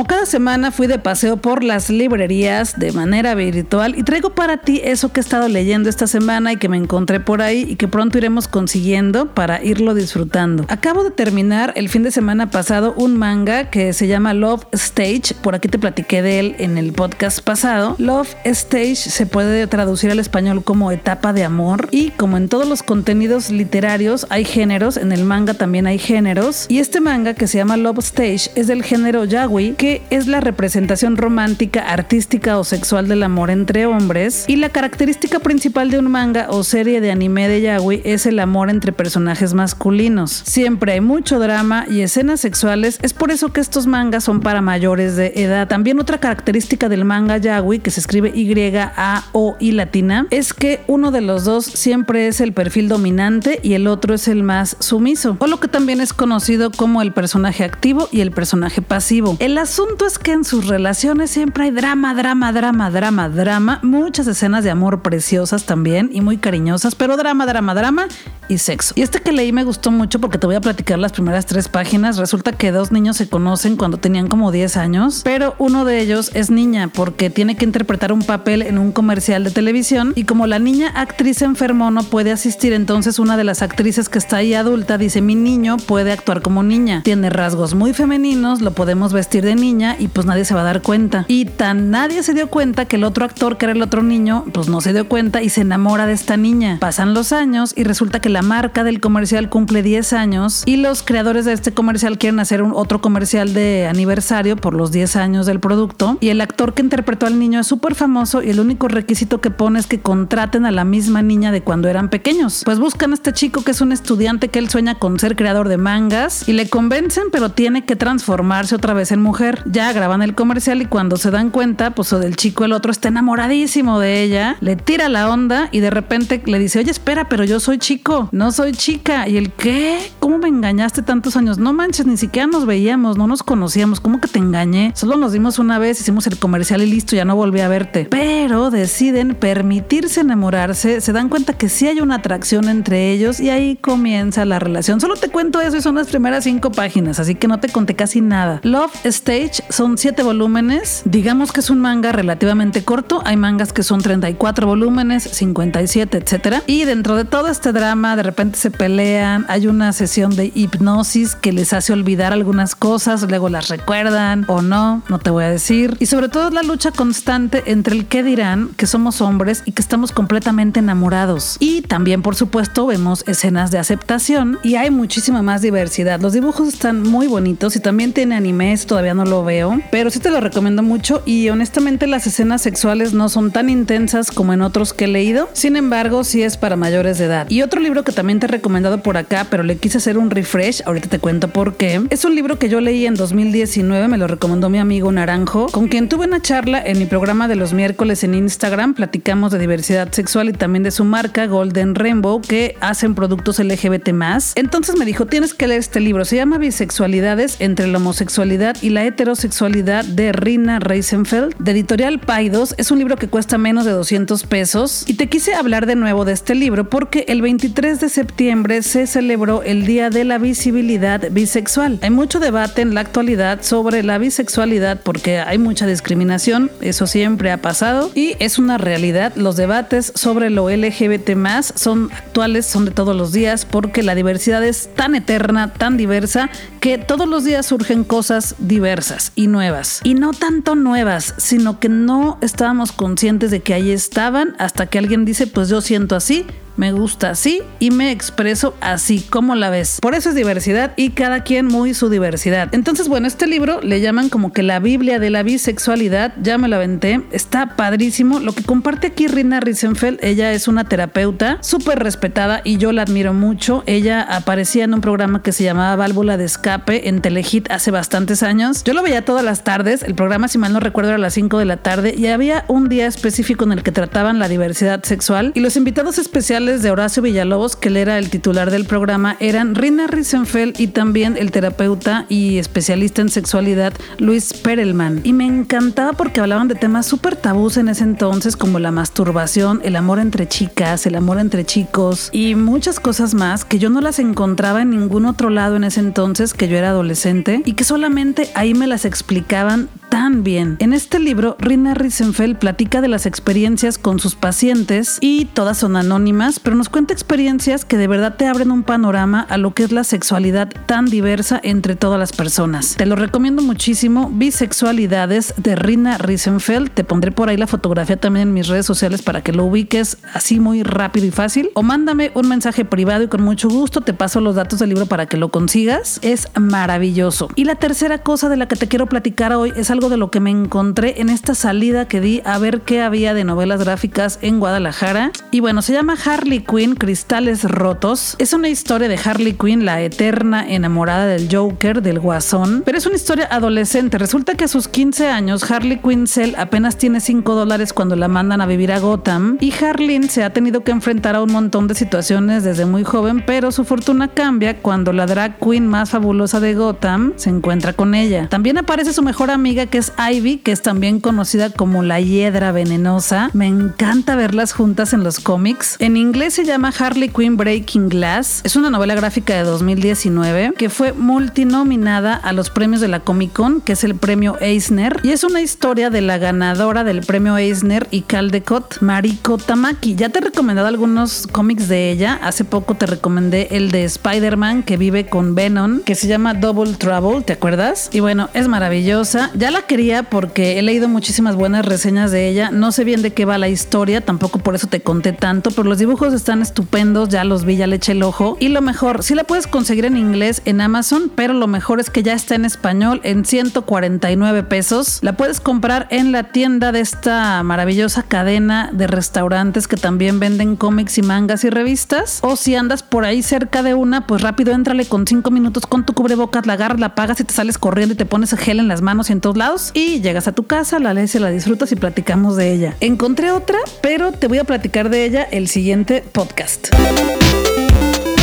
[0.00, 4.56] Como cada semana fui de paseo por las librerías de manera virtual y traigo para
[4.56, 7.76] ti eso que he estado leyendo esta semana y que me encontré por ahí y
[7.76, 10.64] que pronto iremos consiguiendo para irlo disfrutando.
[10.68, 15.34] Acabo de terminar el fin de semana pasado un manga que se llama Love Stage,
[15.42, 17.94] por aquí te platiqué de él en el podcast pasado.
[17.98, 22.66] Love Stage se puede traducir al español como etapa de amor y como en todos
[22.66, 27.46] los contenidos literarios hay géneros, en el manga también hay géneros y este manga que
[27.46, 32.64] se llama Love Stage es del género yaoi que es la representación romántica, artística o
[32.64, 37.10] sexual del amor entre hombres y la característica principal de un manga o serie de
[37.10, 40.30] anime de yaoi es el amor entre personajes masculinos.
[40.44, 44.60] Siempre hay mucho drama y escenas sexuales, es por eso que estos mangas son para
[44.60, 45.66] mayores de edad.
[45.66, 50.52] También otra característica del manga yaoi, que se escribe Y, A, O y latina, es
[50.52, 54.42] que uno de los dos siempre es el perfil dominante y el otro es el
[54.42, 58.82] más sumiso, o lo que también es conocido como el personaje activo y el personaje
[58.82, 59.36] pasivo.
[59.40, 64.26] El asunto es que en sus relaciones siempre hay drama, drama, drama, drama, drama, muchas
[64.26, 68.08] escenas de amor preciosas también y muy cariñosas, pero drama, drama, drama
[68.48, 68.92] y sexo.
[68.96, 71.68] Y este que leí me gustó mucho porque te voy a platicar las primeras tres
[71.68, 72.16] páginas.
[72.18, 76.30] Resulta que dos niños se conocen cuando tenían como 10 años, pero uno de ellos
[76.34, 80.46] es niña porque tiene que interpretar un papel en un comercial de televisión y como
[80.46, 84.54] la niña actriz enfermó no puede asistir, entonces una de las actrices que está ahí
[84.54, 89.44] adulta dice mi niño puede actuar como niña, tiene rasgos muy femeninos, lo podemos vestir
[89.44, 91.24] de niña y pues nadie se va a dar cuenta.
[91.28, 94.44] Y tan nadie se dio cuenta que el otro actor que era el otro niño
[94.52, 96.78] pues no se dio cuenta y se enamora de esta niña.
[96.80, 101.02] Pasan los años y resulta que la marca del comercial cumple 10 años y los
[101.02, 105.46] creadores de este comercial quieren hacer un otro comercial de aniversario por los 10 años
[105.46, 108.88] del producto y el actor que interpretó al niño es súper famoso y el único
[108.88, 112.62] requisito que pone es que contraten a la misma niña de cuando eran pequeños.
[112.64, 115.68] Pues buscan a este chico que es un estudiante que él sueña con ser creador
[115.68, 119.59] de mangas y le convencen pero tiene que transformarse otra vez en mujer.
[119.66, 123.08] Ya graban el comercial y cuando se dan cuenta pues el chico el otro está
[123.08, 127.44] enamoradísimo de ella, le tira la onda y de repente le dice oye espera pero
[127.44, 131.58] yo soy chico, no soy chica y el qué, ¿cómo me engañaste tantos años?
[131.58, 134.92] No manches, ni siquiera nos veíamos, no nos conocíamos, ¿cómo que te engañé?
[134.94, 138.06] Solo nos dimos una vez, hicimos el comercial y listo, ya no volví a verte.
[138.10, 143.50] Pero deciden permitirse enamorarse, se dan cuenta que sí hay una atracción entre ellos y
[143.50, 145.00] ahí comienza la relación.
[145.00, 147.94] Solo te cuento eso y son las primeras cinco páginas, así que no te conté
[147.94, 148.60] casi nada.
[148.62, 153.82] Love Stage son siete volúmenes, digamos que es un manga relativamente corto, hay mangas que
[153.82, 156.62] son 34 volúmenes, 57, etcétera.
[156.66, 161.34] Y dentro de todo este drama, de repente se pelean, hay una sesión de hipnosis
[161.34, 165.50] que les hace olvidar algunas cosas, luego las recuerdan o no, no te voy a
[165.50, 165.96] decir.
[165.98, 169.82] Y sobre todo la lucha constante entre el que dirán que somos hombres y que
[169.82, 171.56] estamos completamente enamorados.
[171.60, 176.20] Y también, por supuesto, vemos escenas de aceptación y hay muchísima más diversidad.
[176.20, 180.18] Los dibujos están muy bonitos y también tiene animes, todavía no lo veo, pero sí
[180.18, 184.60] te lo recomiendo mucho y honestamente las escenas sexuales no son tan intensas como en
[184.60, 185.48] otros que he leído.
[185.54, 187.48] Sin embargo, sí es para mayores de edad.
[187.48, 190.30] Y otro libro que también te he recomendado por acá, pero le quise hacer un
[190.30, 192.02] refresh, ahorita te cuento por qué.
[192.10, 195.88] Es un libro que yo leí en 2019, me lo recomendó mi amigo Naranjo, con
[195.88, 198.94] quien tuve una charla en mi programa de los miércoles en Instagram.
[198.94, 204.10] Platicamos de diversidad sexual y también de su marca Golden Rainbow, que hacen productos LGBT.
[204.56, 206.24] Entonces me dijo, tienes que leer este libro.
[206.24, 212.74] Se llama Bisexualidades entre la homosexualidad y la heterosexualidad de Rina Reisenfeld, de editorial Paidos.
[212.78, 215.04] Es un libro que cuesta menos de 200 pesos.
[215.06, 219.06] Y te quise hablar de nuevo de este libro porque el 23 de septiembre se
[219.06, 221.98] celebró el Día de la Visibilidad Bisexual.
[222.00, 227.52] Hay mucho debate en la actualidad sobre la bisexualidad porque hay mucha discriminación, eso siempre
[227.52, 229.34] ha pasado y es una realidad.
[229.36, 234.14] Los debates sobre lo LGBT más son actuales, son de todos los días porque la
[234.14, 236.48] diversidad es tan eterna, tan diversa,
[236.80, 240.00] que todos los días surgen cosas diversas y nuevas.
[240.04, 244.98] Y no tanto nuevas, sino que no estábamos conscientes de que ahí estaban hasta que
[244.98, 249.70] alguien dice, pues yo siento así, me gusta así y me expreso así como la
[249.70, 249.98] ves.
[250.00, 252.68] Por eso es diversidad y cada quien muy su diversidad.
[252.72, 256.68] Entonces, bueno, este libro le llaman como que la Biblia de la bisexualidad, ya me
[256.68, 258.40] lo aventé, está padrísimo.
[258.40, 263.02] Lo que comparte aquí Rina Risenfeld, ella es una terapeuta súper respetada y yo la
[263.02, 263.82] admiro mucho.
[263.86, 268.42] Ella aparecía en un programa que se llamaba Válvula de Escape en Telehit hace bastantes
[268.42, 268.84] años.
[268.84, 271.34] Yo lo veía todas las tardes, el programa si mal no recuerdo era a las
[271.34, 275.02] 5 de la tarde y había un día específico en el que trataban la diversidad
[275.02, 279.38] sexual y los invitados especiales de Horacio Villalobos, que él era el titular del programa,
[279.40, 285.22] eran Rina Risenfeld y también el terapeuta y especialista en sexualidad Luis Perelman.
[285.24, 289.80] Y me encantaba porque hablaban de temas súper tabús en ese entonces, como la masturbación,
[289.84, 294.02] el amor entre chicas, el amor entre chicos y muchas cosas más que yo no
[294.02, 297.84] las encontraba en ningún otro lado en ese entonces que yo era adolescente y que
[297.84, 300.76] solamente ahí me las explicaban tan bien.
[300.80, 305.96] En este libro, Rina Risenfeld platica de las experiencias con sus pacientes y todas son
[305.96, 309.84] anónimas, pero nos cuenta experiencias que de verdad te abren un panorama a lo que
[309.84, 312.96] es la sexualidad tan diversa entre todas las personas.
[312.96, 316.90] Te lo recomiendo muchísimo, Bisexualidades de Rina Risenfeld.
[316.90, 320.18] Te pondré por ahí la fotografía también en mis redes sociales para que lo ubiques
[320.34, 321.70] así muy rápido y fácil.
[321.74, 325.06] O mándame un mensaje privado y con mucho gusto te paso los datos del libro
[325.06, 326.18] para que lo consigas.
[326.22, 327.48] Es maravilloso.
[327.54, 330.30] Y la tercera cosa de la que te quiero platicar hoy es algo de lo
[330.30, 334.38] que me encontré en esta salida que di a ver qué había de novelas gráficas
[334.42, 335.32] en Guadalajara.
[335.50, 338.36] Y bueno, se llama Harley Quinn, Cristales Rotos.
[338.38, 342.82] Es una historia de Harley Quinn, la eterna enamorada del Joker, del Guasón.
[342.84, 344.18] Pero es una historia adolescente.
[344.18, 348.28] Resulta que a sus 15 años, Harley Quinn Cell apenas tiene 5 dólares cuando la
[348.28, 349.58] mandan a vivir a Gotham.
[349.60, 353.44] Y Harleen se ha tenido que enfrentar a un montón de situaciones desde muy joven,
[353.46, 358.14] pero su fortuna cambia cuando la drag queen más fabulosa de Gotham se encuentra con
[358.14, 358.48] ella.
[358.48, 362.72] También aparece su mejor amiga que es Ivy, que es también conocida como la hiedra
[362.72, 363.50] venenosa.
[363.52, 365.96] Me encanta verlas juntas en los cómics.
[365.98, 368.60] En inglés se llama Harley Quinn Breaking Glass.
[368.64, 373.52] Es una novela gráfica de 2019 que fue multinominada a los premios de la Comic
[373.52, 375.20] Con, que es el premio Eisner.
[375.22, 380.14] Y es una historia de la ganadora del premio Eisner y Caldecott, Mariko Tamaki.
[380.14, 382.38] Ya te he recomendado algunos cómics de ella.
[382.42, 386.94] Hace poco te recomendé el de Spider-Man que vive con Venom, que se llama Double
[386.94, 388.08] Trouble, ¿te acuerdas?
[388.12, 389.50] Y bueno, es maravillosa.
[389.54, 392.70] Ya la quería porque he leído muchísimas buenas reseñas de ella.
[392.70, 395.84] No sé bien de qué va la historia, tampoco por eso te conté tanto, pero
[395.84, 398.56] los dibujos están estupendos, ya los vi, ya le eché el ojo.
[398.60, 402.10] Y lo mejor, sí la puedes conseguir en inglés en Amazon, pero lo mejor es
[402.10, 405.18] que ya está en español en 149 pesos.
[405.22, 410.76] La puedes comprar en la tienda de esta maravillosa cadena de restaurantes que también venden
[410.76, 412.40] cómics y mangas y revistas.
[412.42, 416.04] O si andas por ahí cerca de una, pues rápido entrale con 5 minutos con
[416.04, 418.88] tu cubrebocas, la agarras, la pagas y te sales corriendo y te pones gel en
[418.88, 419.69] las manos y en todos lados.
[419.94, 422.96] Y llegas a tu casa, la lees y la disfrutas y platicamos de ella.
[422.98, 426.88] Encontré otra, pero te voy a platicar de ella el siguiente podcast.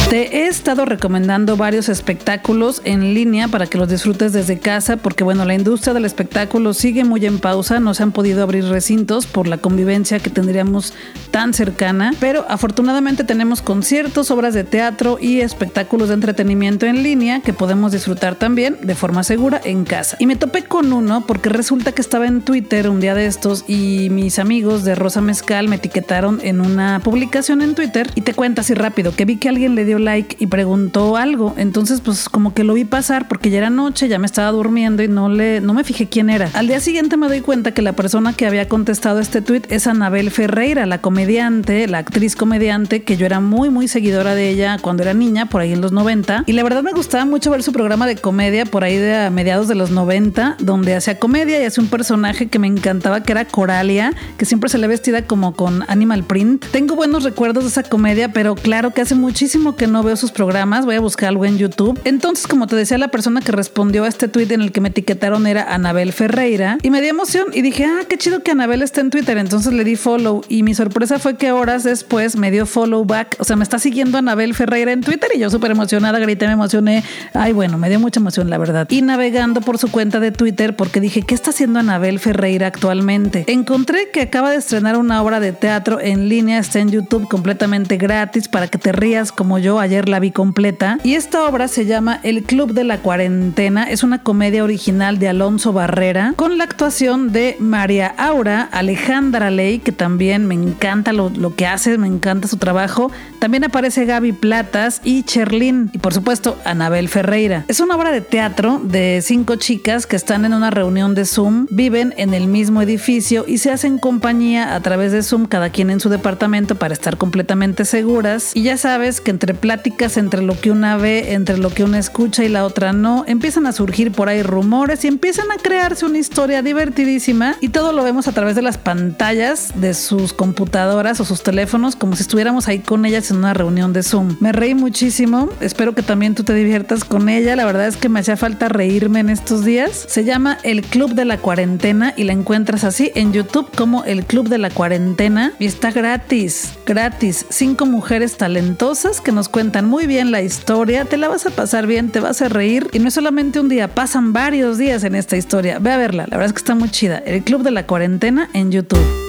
[0.10, 5.26] Te he estado recomendando varios espectáculos en línea para que los disfrutes desde casa porque
[5.26, 9.28] bueno, la industria del espectáculo sigue muy en pausa, no se han podido abrir recintos
[9.28, 10.94] por la convivencia que tendríamos
[11.32, 17.42] tan cercana, pero afortunadamente tenemos conciertos, obras de teatro y espectáculos de entretenimiento en línea
[17.42, 20.16] que podemos disfrutar también de forma segura en casa.
[20.22, 23.66] Y me topé con uno porque resulta que estaba en Twitter un día de estos
[23.68, 28.34] y mis amigos de Rosa Mezcal me etiquetaron en una publicación en Twitter y te
[28.34, 31.54] cuento así rápido que vi que alguien le dio like y preguntó algo.
[31.58, 35.04] Entonces, pues como que lo vi pasar porque ya era noche, ya me estaba durmiendo
[35.04, 36.50] y no le, no me fijé quién era.
[36.54, 39.88] Al día siguiente me doy cuenta que la persona que había contestado este tweet es
[39.88, 44.78] Anabel Ferreira, la comediante, la actriz comediante, que yo era muy, muy seguidora de ella
[44.82, 46.44] cuando era niña, por ahí en los 90.
[46.46, 49.68] Y la verdad me gustaba mucho ver su programa de comedia por ahí de mediados
[49.68, 53.46] de los 90, donde hacía comedia y hacía un personaje que me encantaba, que era
[53.46, 56.66] Coralia, que siempre se le vestida como con animal print.
[56.72, 60.32] Tengo buenos recuerdos de esa comedia, pero claro que hace muchísimo que no veo sus
[60.32, 62.00] programas, voy a buscar algo en YouTube.
[62.04, 64.90] Entonces, como te decía, la persona que respondió a este tweet en el que me
[64.90, 68.82] etiquetaron era Anabel Ferreira y me dio emoción y dije, ah, qué chido que Anabel
[68.82, 69.38] está en Twitter.
[69.38, 73.36] Entonces le di follow y mi sorpresa fue que horas después me dio follow back.
[73.40, 76.54] O sea, me está siguiendo Anabel Ferreira en Twitter y yo súper emocionada, grité, me
[76.54, 77.04] emocioné.
[77.34, 78.88] Ay, bueno, me dio mucha emoción, la verdad.
[78.90, 83.46] Y navegando por su cuenta de Twitter porque dije, ¿qué está haciendo Anabel Ferreira actualmente?
[83.48, 87.98] Encontré que acaba de estrenar una obra de teatro en línea, está en YouTube completamente
[87.98, 91.00] gratis para que te rías como yo ayer la vi completa.
[91.04, 93.84] Y esta obra se llama El Club de la Cuarentena.
[93.84, 99.80] Es una comedia original de Alonso Barrera con la actuación de María Aura, Alejandra Ley,
[99.80, 103.12] que también me encanta lo, lo que hace, me encanta su trabajo.
[103.40, 105.90] También aparece Gaby Platas y Cherlin.
[105.94, 107.66] Y por supuesto, Anabel Ferreira.
[107.68, 111.68] Es una obra de teatro de cinco chicas que están en una reunión de Zoom,
[111.70, 115.90] viven en el mismo edificio y se hacen compañía a través de Zoom, cada quien
[115.90, 118.52] en su departamento para estar completamente seguras.
[118.56, 122.00] Y ya sabes que entre pláticas, entre lo que una ve, entre lo que una
[122.00, 126.06] escucha y la otra no, empiezan a surgir por ahí rumores y empiezan a crearse
[126.06, 131.20] una historia divertidísima y todo lo vemos a través de las pantallas de sus computadoras
[131.20, 134.38] o sus teléfonos como si estuviéramos ahí con ellas en una reunión de Zoom.
[134.40, 138.08] Me reí muchísimo, espero que también tú te diviertas con ella, la verdad es que
[138.08, 140.06] me hacía falta reírme en estos días.
[140.08, 144.24] Se llama El Club de la Cuarentena y la encuentras así en YouTube como El
[144.24, 147.46] Club de la Cuarentena y está gratis, gratis.
[147.50, 151.88] Cinco mujeres talentosas que nos cuentan muy bien la historia, te la vas a pasar
[151.88, 155.16] bien, te vas a reír y no es solamente un día, pasan varios días en
[155.16, 155.80] esta historia.
[155.80, 157.18] Ve a verla, la verdad es que está muy chida.
[157.26, 159.27] El Club de la Cuarentena en YouTube.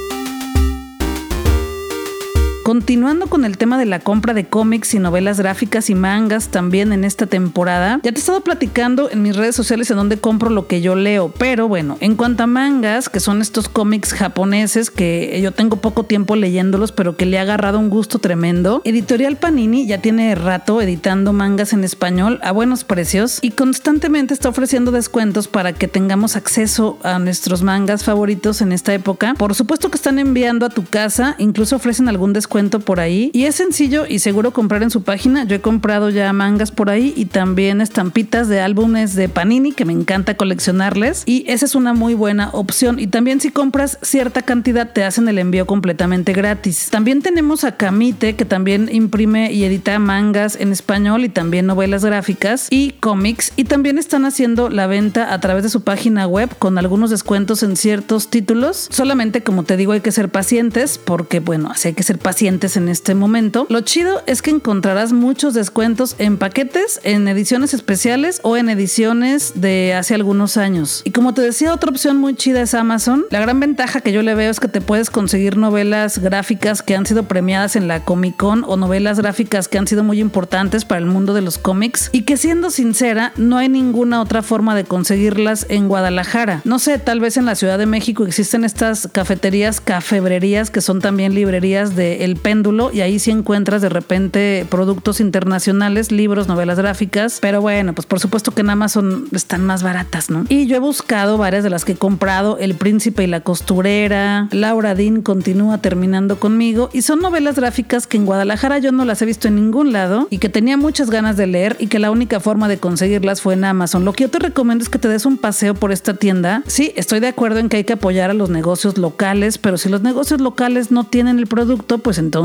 [2.78, 6.92] Continuando con el tema de la compra de cómics y novelas gráficas y mangas también
[6.92, 10.48] en esta temporada, ya te he estado platicando en mis redes sociales en donde compro
[10.48, 14.92] lo que yo leo, pero bueno, en cuanto a mangas, que son estos cómics japoneses
[14.92, 19.38] que yo tengo poco tiempo leyéndolos, pero que le ha agarrado un gusto tremendo, Editorial
[19.38, 24.92] Panini ya tiene rato editando mangas en español a buenos precios y constantemente está ofreciendo
[24.92, 29.34] descuentos para que tengamos acceso a nuestros mangas favoritos en esta época.
[29.34, 33.44] Por supuesto que están enviando a tu casa, incluso ofrecen algún descuento por ahí y
[33.44, 35.44] es sencillo y seguro comprar en su página.
[35.44, 39.84] Yo he comprado ya mangas por ahí y también estampitas de álbumes de Panini que
[39.84, 44.42] me encanta coleccionarles y esa es una muy buena opción y también si compras cierta
[44.42, 46.88] cantidad te hacen el envío completamente gratis.
[46.90, 52.04] También tenemos a Camite que también imprime y edita mangas en español y también novelas
[52.04, 56.50] gráficas y cómics y también están haciendo la venta a través de su página web
[56.58, 58.88] con algunos descuentos en ciertos títulos.
[58.90, 62.57] Solamente como te digo hay que ser pacientes porque bueno, así hay que ser pacientes
[62.58, 63.66] en este momento.
[63.70, 69.52] Lo chido es que encontrarás muchos descuentos en paquetes, en ediciones especiales o en ediciones
[69.54, 71.02] de hace algunos años.
[71.04, 73.26] Y como te decía, otra opción muy chida es Amazon.
[73.30, 76.96] La gran ventaja que yo le veo es que te puedes conseguir novelas gráficas que
[76.96, 80.84] han sido premiadas en la Comic Con o novelas gráficas que han sido muy importantes
[80.84, 84.74] para el mundo de los cómics y que siendo sincera, no hay ninguna otra forma
[84.74, 86.60] de conseguirlas en Guadalajara.
[86.64, 91.00] No sé, tal vez en la Ciudad de México existen estas cafeterías, cafebrerías que son
[91.00, 96.78] también librerías de El Péndulo y ahí sí encuentras de repente productos internacionales, libros, novelas
[96.78, 100.46] gráficas, pero bueno, pues por supuesto que en Amazon están más baratas, ¿no?
[100.48, 104.48] Y yo he buscado varias de las que he comprado, El Príncipe y la Costurera,
[104.50, 109.20] Laura Dean continúa terminando conmigo y son novelas gráficas que en Guadalajara yo no las
[109.20, 112.10] he visto en ningún lado y que tenía muchas ganas de leer y que la
[112.10, 114.06] única forma de conseguirlas fue en Amazon.
[114.06, 116.62] Lo que yo te recomiendo es que te des un paseo por esta tienda.
[116.66, 119.90] Sí, estoy de acuerdo en que hay que apoyar a los negocios locales, pero si
[119.90, 122.37] los negocios locales no tienen el producto, pues entonces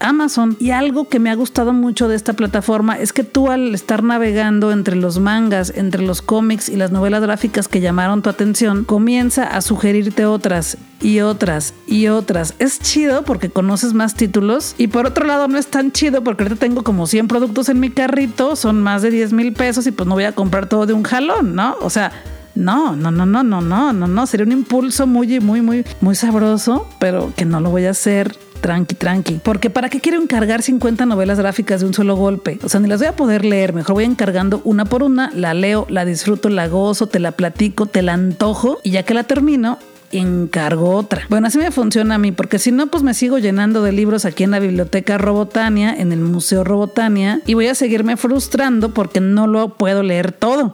[0.00, 0.56] Amazon.
[0.58, 4.02] Y algo que me ha gustado mucho de esta plataforma es que tú al estar
[4.02, 8.84] navegando entre los mangas, entre los cómics y las novelas gráficas que llamaron tu atención,
[8.84, 12.54] comienza a sugerirte otras y otras y otras.
[12.58, 16.44] Es chido porque conoces más títulos y por otro lado no es tan chido porque
[16.44, 19.92] ahorita tengo como 100 productos en mi carrito, son más de 10 mil pesos y
[19.92, 21.76] pues no voy a comprar todo de un jalón, ¿no?
[21.80, 22.12] O sea...
[22.54, 24.26] No, no, no, no, no, no, no, no.
[24.26, 28.36] Sería un impulso muy, muy, muy, muy sabroso, pero que no lo voy a hacer
[28.60, 29.40] tranqui, tranqui.
[29.42, 32.58] Porque ¿para qué quiero encargar 50 novelas gráficas de un solo golpe?
[32.62, 33.72] O sea, ni las voy a poder leer.
[33.72, 37.86] Mejor voy encargando una por una, la leo, la disfruto, la gozo, te la platico,
[37.86, 39.78] te la antojo y ya que la termino,
[40.12, 41.22] encargo otra.
[41.28, 44.24] Bueno, así me funciona a mí, porque si no, pues me sigo llenando de libros
[44.24, 49.20] aquí en la biblioteca Robotania, en el Museo Robotania, y voy a seguirme frustrando porque
[49.20, 50.72] no lo puedo leer todo.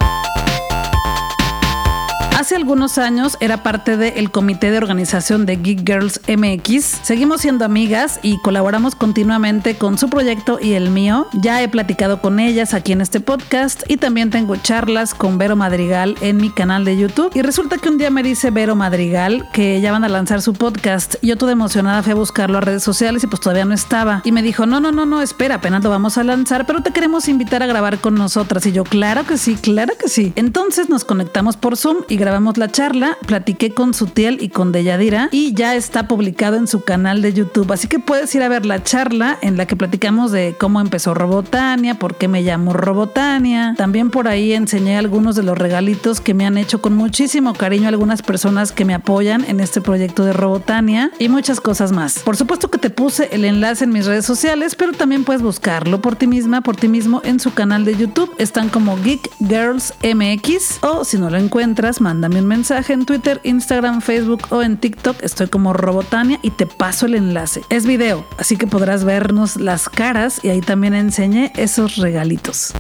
[2.45, 6.85] Hace algunos años era parte del comité de organización de Geek Girls MX.
[7.03, 11.27] Seguimos siendo amigas y colaboramos continuamente con su proyecto y el mío.
[11.33, 15.57] Ya he platicado con ellas aquí en este podcast y también tengo charlas con Vero
[15.57, 17.31] Madrigal en mi canal de YouTube.
[17.35, 20.53] Y resulta que un día me dice Vero Madrigal que ya van a lanzar su
[20.53, 21.15] podcast.
[21.23, 24.21] Yo toda emocionada fui a buscarlo a redes sociales y pues todavía no estaba.
[24.23, 26.91] Y me dijo, no, no, no, no, espera, apenas lo vamos a lanzar, pero te
[26.91, 28.67] queremos invitar a grabar con nosotras.
[28.67, 30.35] Y yo, claro que sí, claro que sí.
[30.37, 35.29] Entonces nos conectamos por Zoom y grabamos la charla, platiqué con Sutiel y con Deyadira
[35.31, 37.71] y ya está publicado en su canal de YouTube.
[37.73, 41.15] Así que puedes ir a ver la charla en la que platicamos de cómo empezó
[41.15, 43.75] Robotania, por qué me llamo Robotania.
[43.77, 47.89] También por ahí enseñé algunos de los regalitos que me han hecho con muchísimo cariño
[47.89, 52.19] algunas personas que me apoyan en este proyecto de Robotania y muchas cosas más.
[52.19, 56.01] Por supuesto que te puse el enlace en mis redes sociales, pero también puedes buscarlo
[56.01, 58.35] por ti misma, por ti mismo en su canal de YouTube.
[58.39, 63.39] Están como Geek Girls MX o si no lo encuentras, mándame un mensaje en Twitter,
[63.45, 65.23] Instagram, Facebook o en TikTok.
[65.23, 67.61] Estoy como Robotania y te paso el enlace.
[67.69, 72.73] Es video, así que podrás vernos las caras y ahí también enseñé esos regalitos.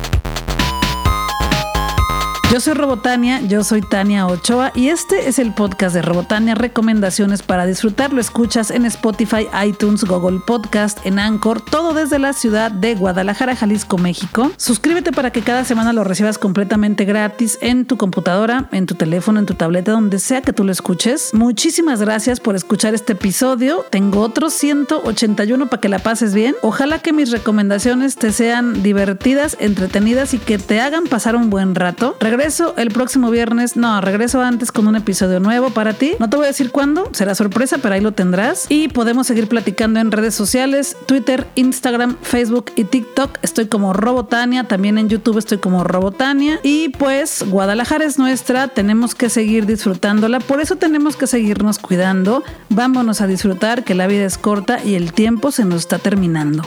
[2.54, 7.42] Yo soy Robotania, yo soy Tania Ochoa y este es el podcast de Robotania, recomendaciones
[7.42, 8.12] para disfrutar.
[8.12, 13.56] Lo escuchas en Spotify, iTunes, Google Podcast, en Anchor, todo desde la ciudad de Guadalajara,
[13.56, 14.52] Jalisco, México.
[14.56, 19.40] Suscríbete para que cada semana lo recibas completamente gratis en tu computadora, en tu teléfono,
[19.40, 21.30] en tu tableta, donde sea que tú lo escuches.
[21.34, 23.84] Muchísimas gracias por escuchar este episodio.
[23.90, 26.54] Tengo otros 181 para que la pases bien.
[26.62, 31.74] Ojalá que mis recomendaciones te sean divertidas, entretenidas y que te hagan pasar un buen
[31.74, 32.16] rato.
[32.44, 33.74] Regreso el próximo viernes.
[33.74, 36.12] No, regreso antes con un episodio nuevo para ti.
[36.18, 38.66] No te voy a decir cuándo, será sorpresa, pero ahí lo tendrás.
[38.68, 43.38] Y podemos seguir platicando en redes sociales, Twitter, Instagram, Facebook y TikTok.
[43.40, 46.60] Estoy como Robotania, también en YouTube estoy como Robotania.
[46.62, 52.44] Y pues Guadalajara es nuestra, tenemos que seguir disfrutándola, por eso tenemos que seguirnos cuidando.
[52.68, 56.62] Vámonos a disfrutar que la vida es corta y el tiempo se nos está terminando.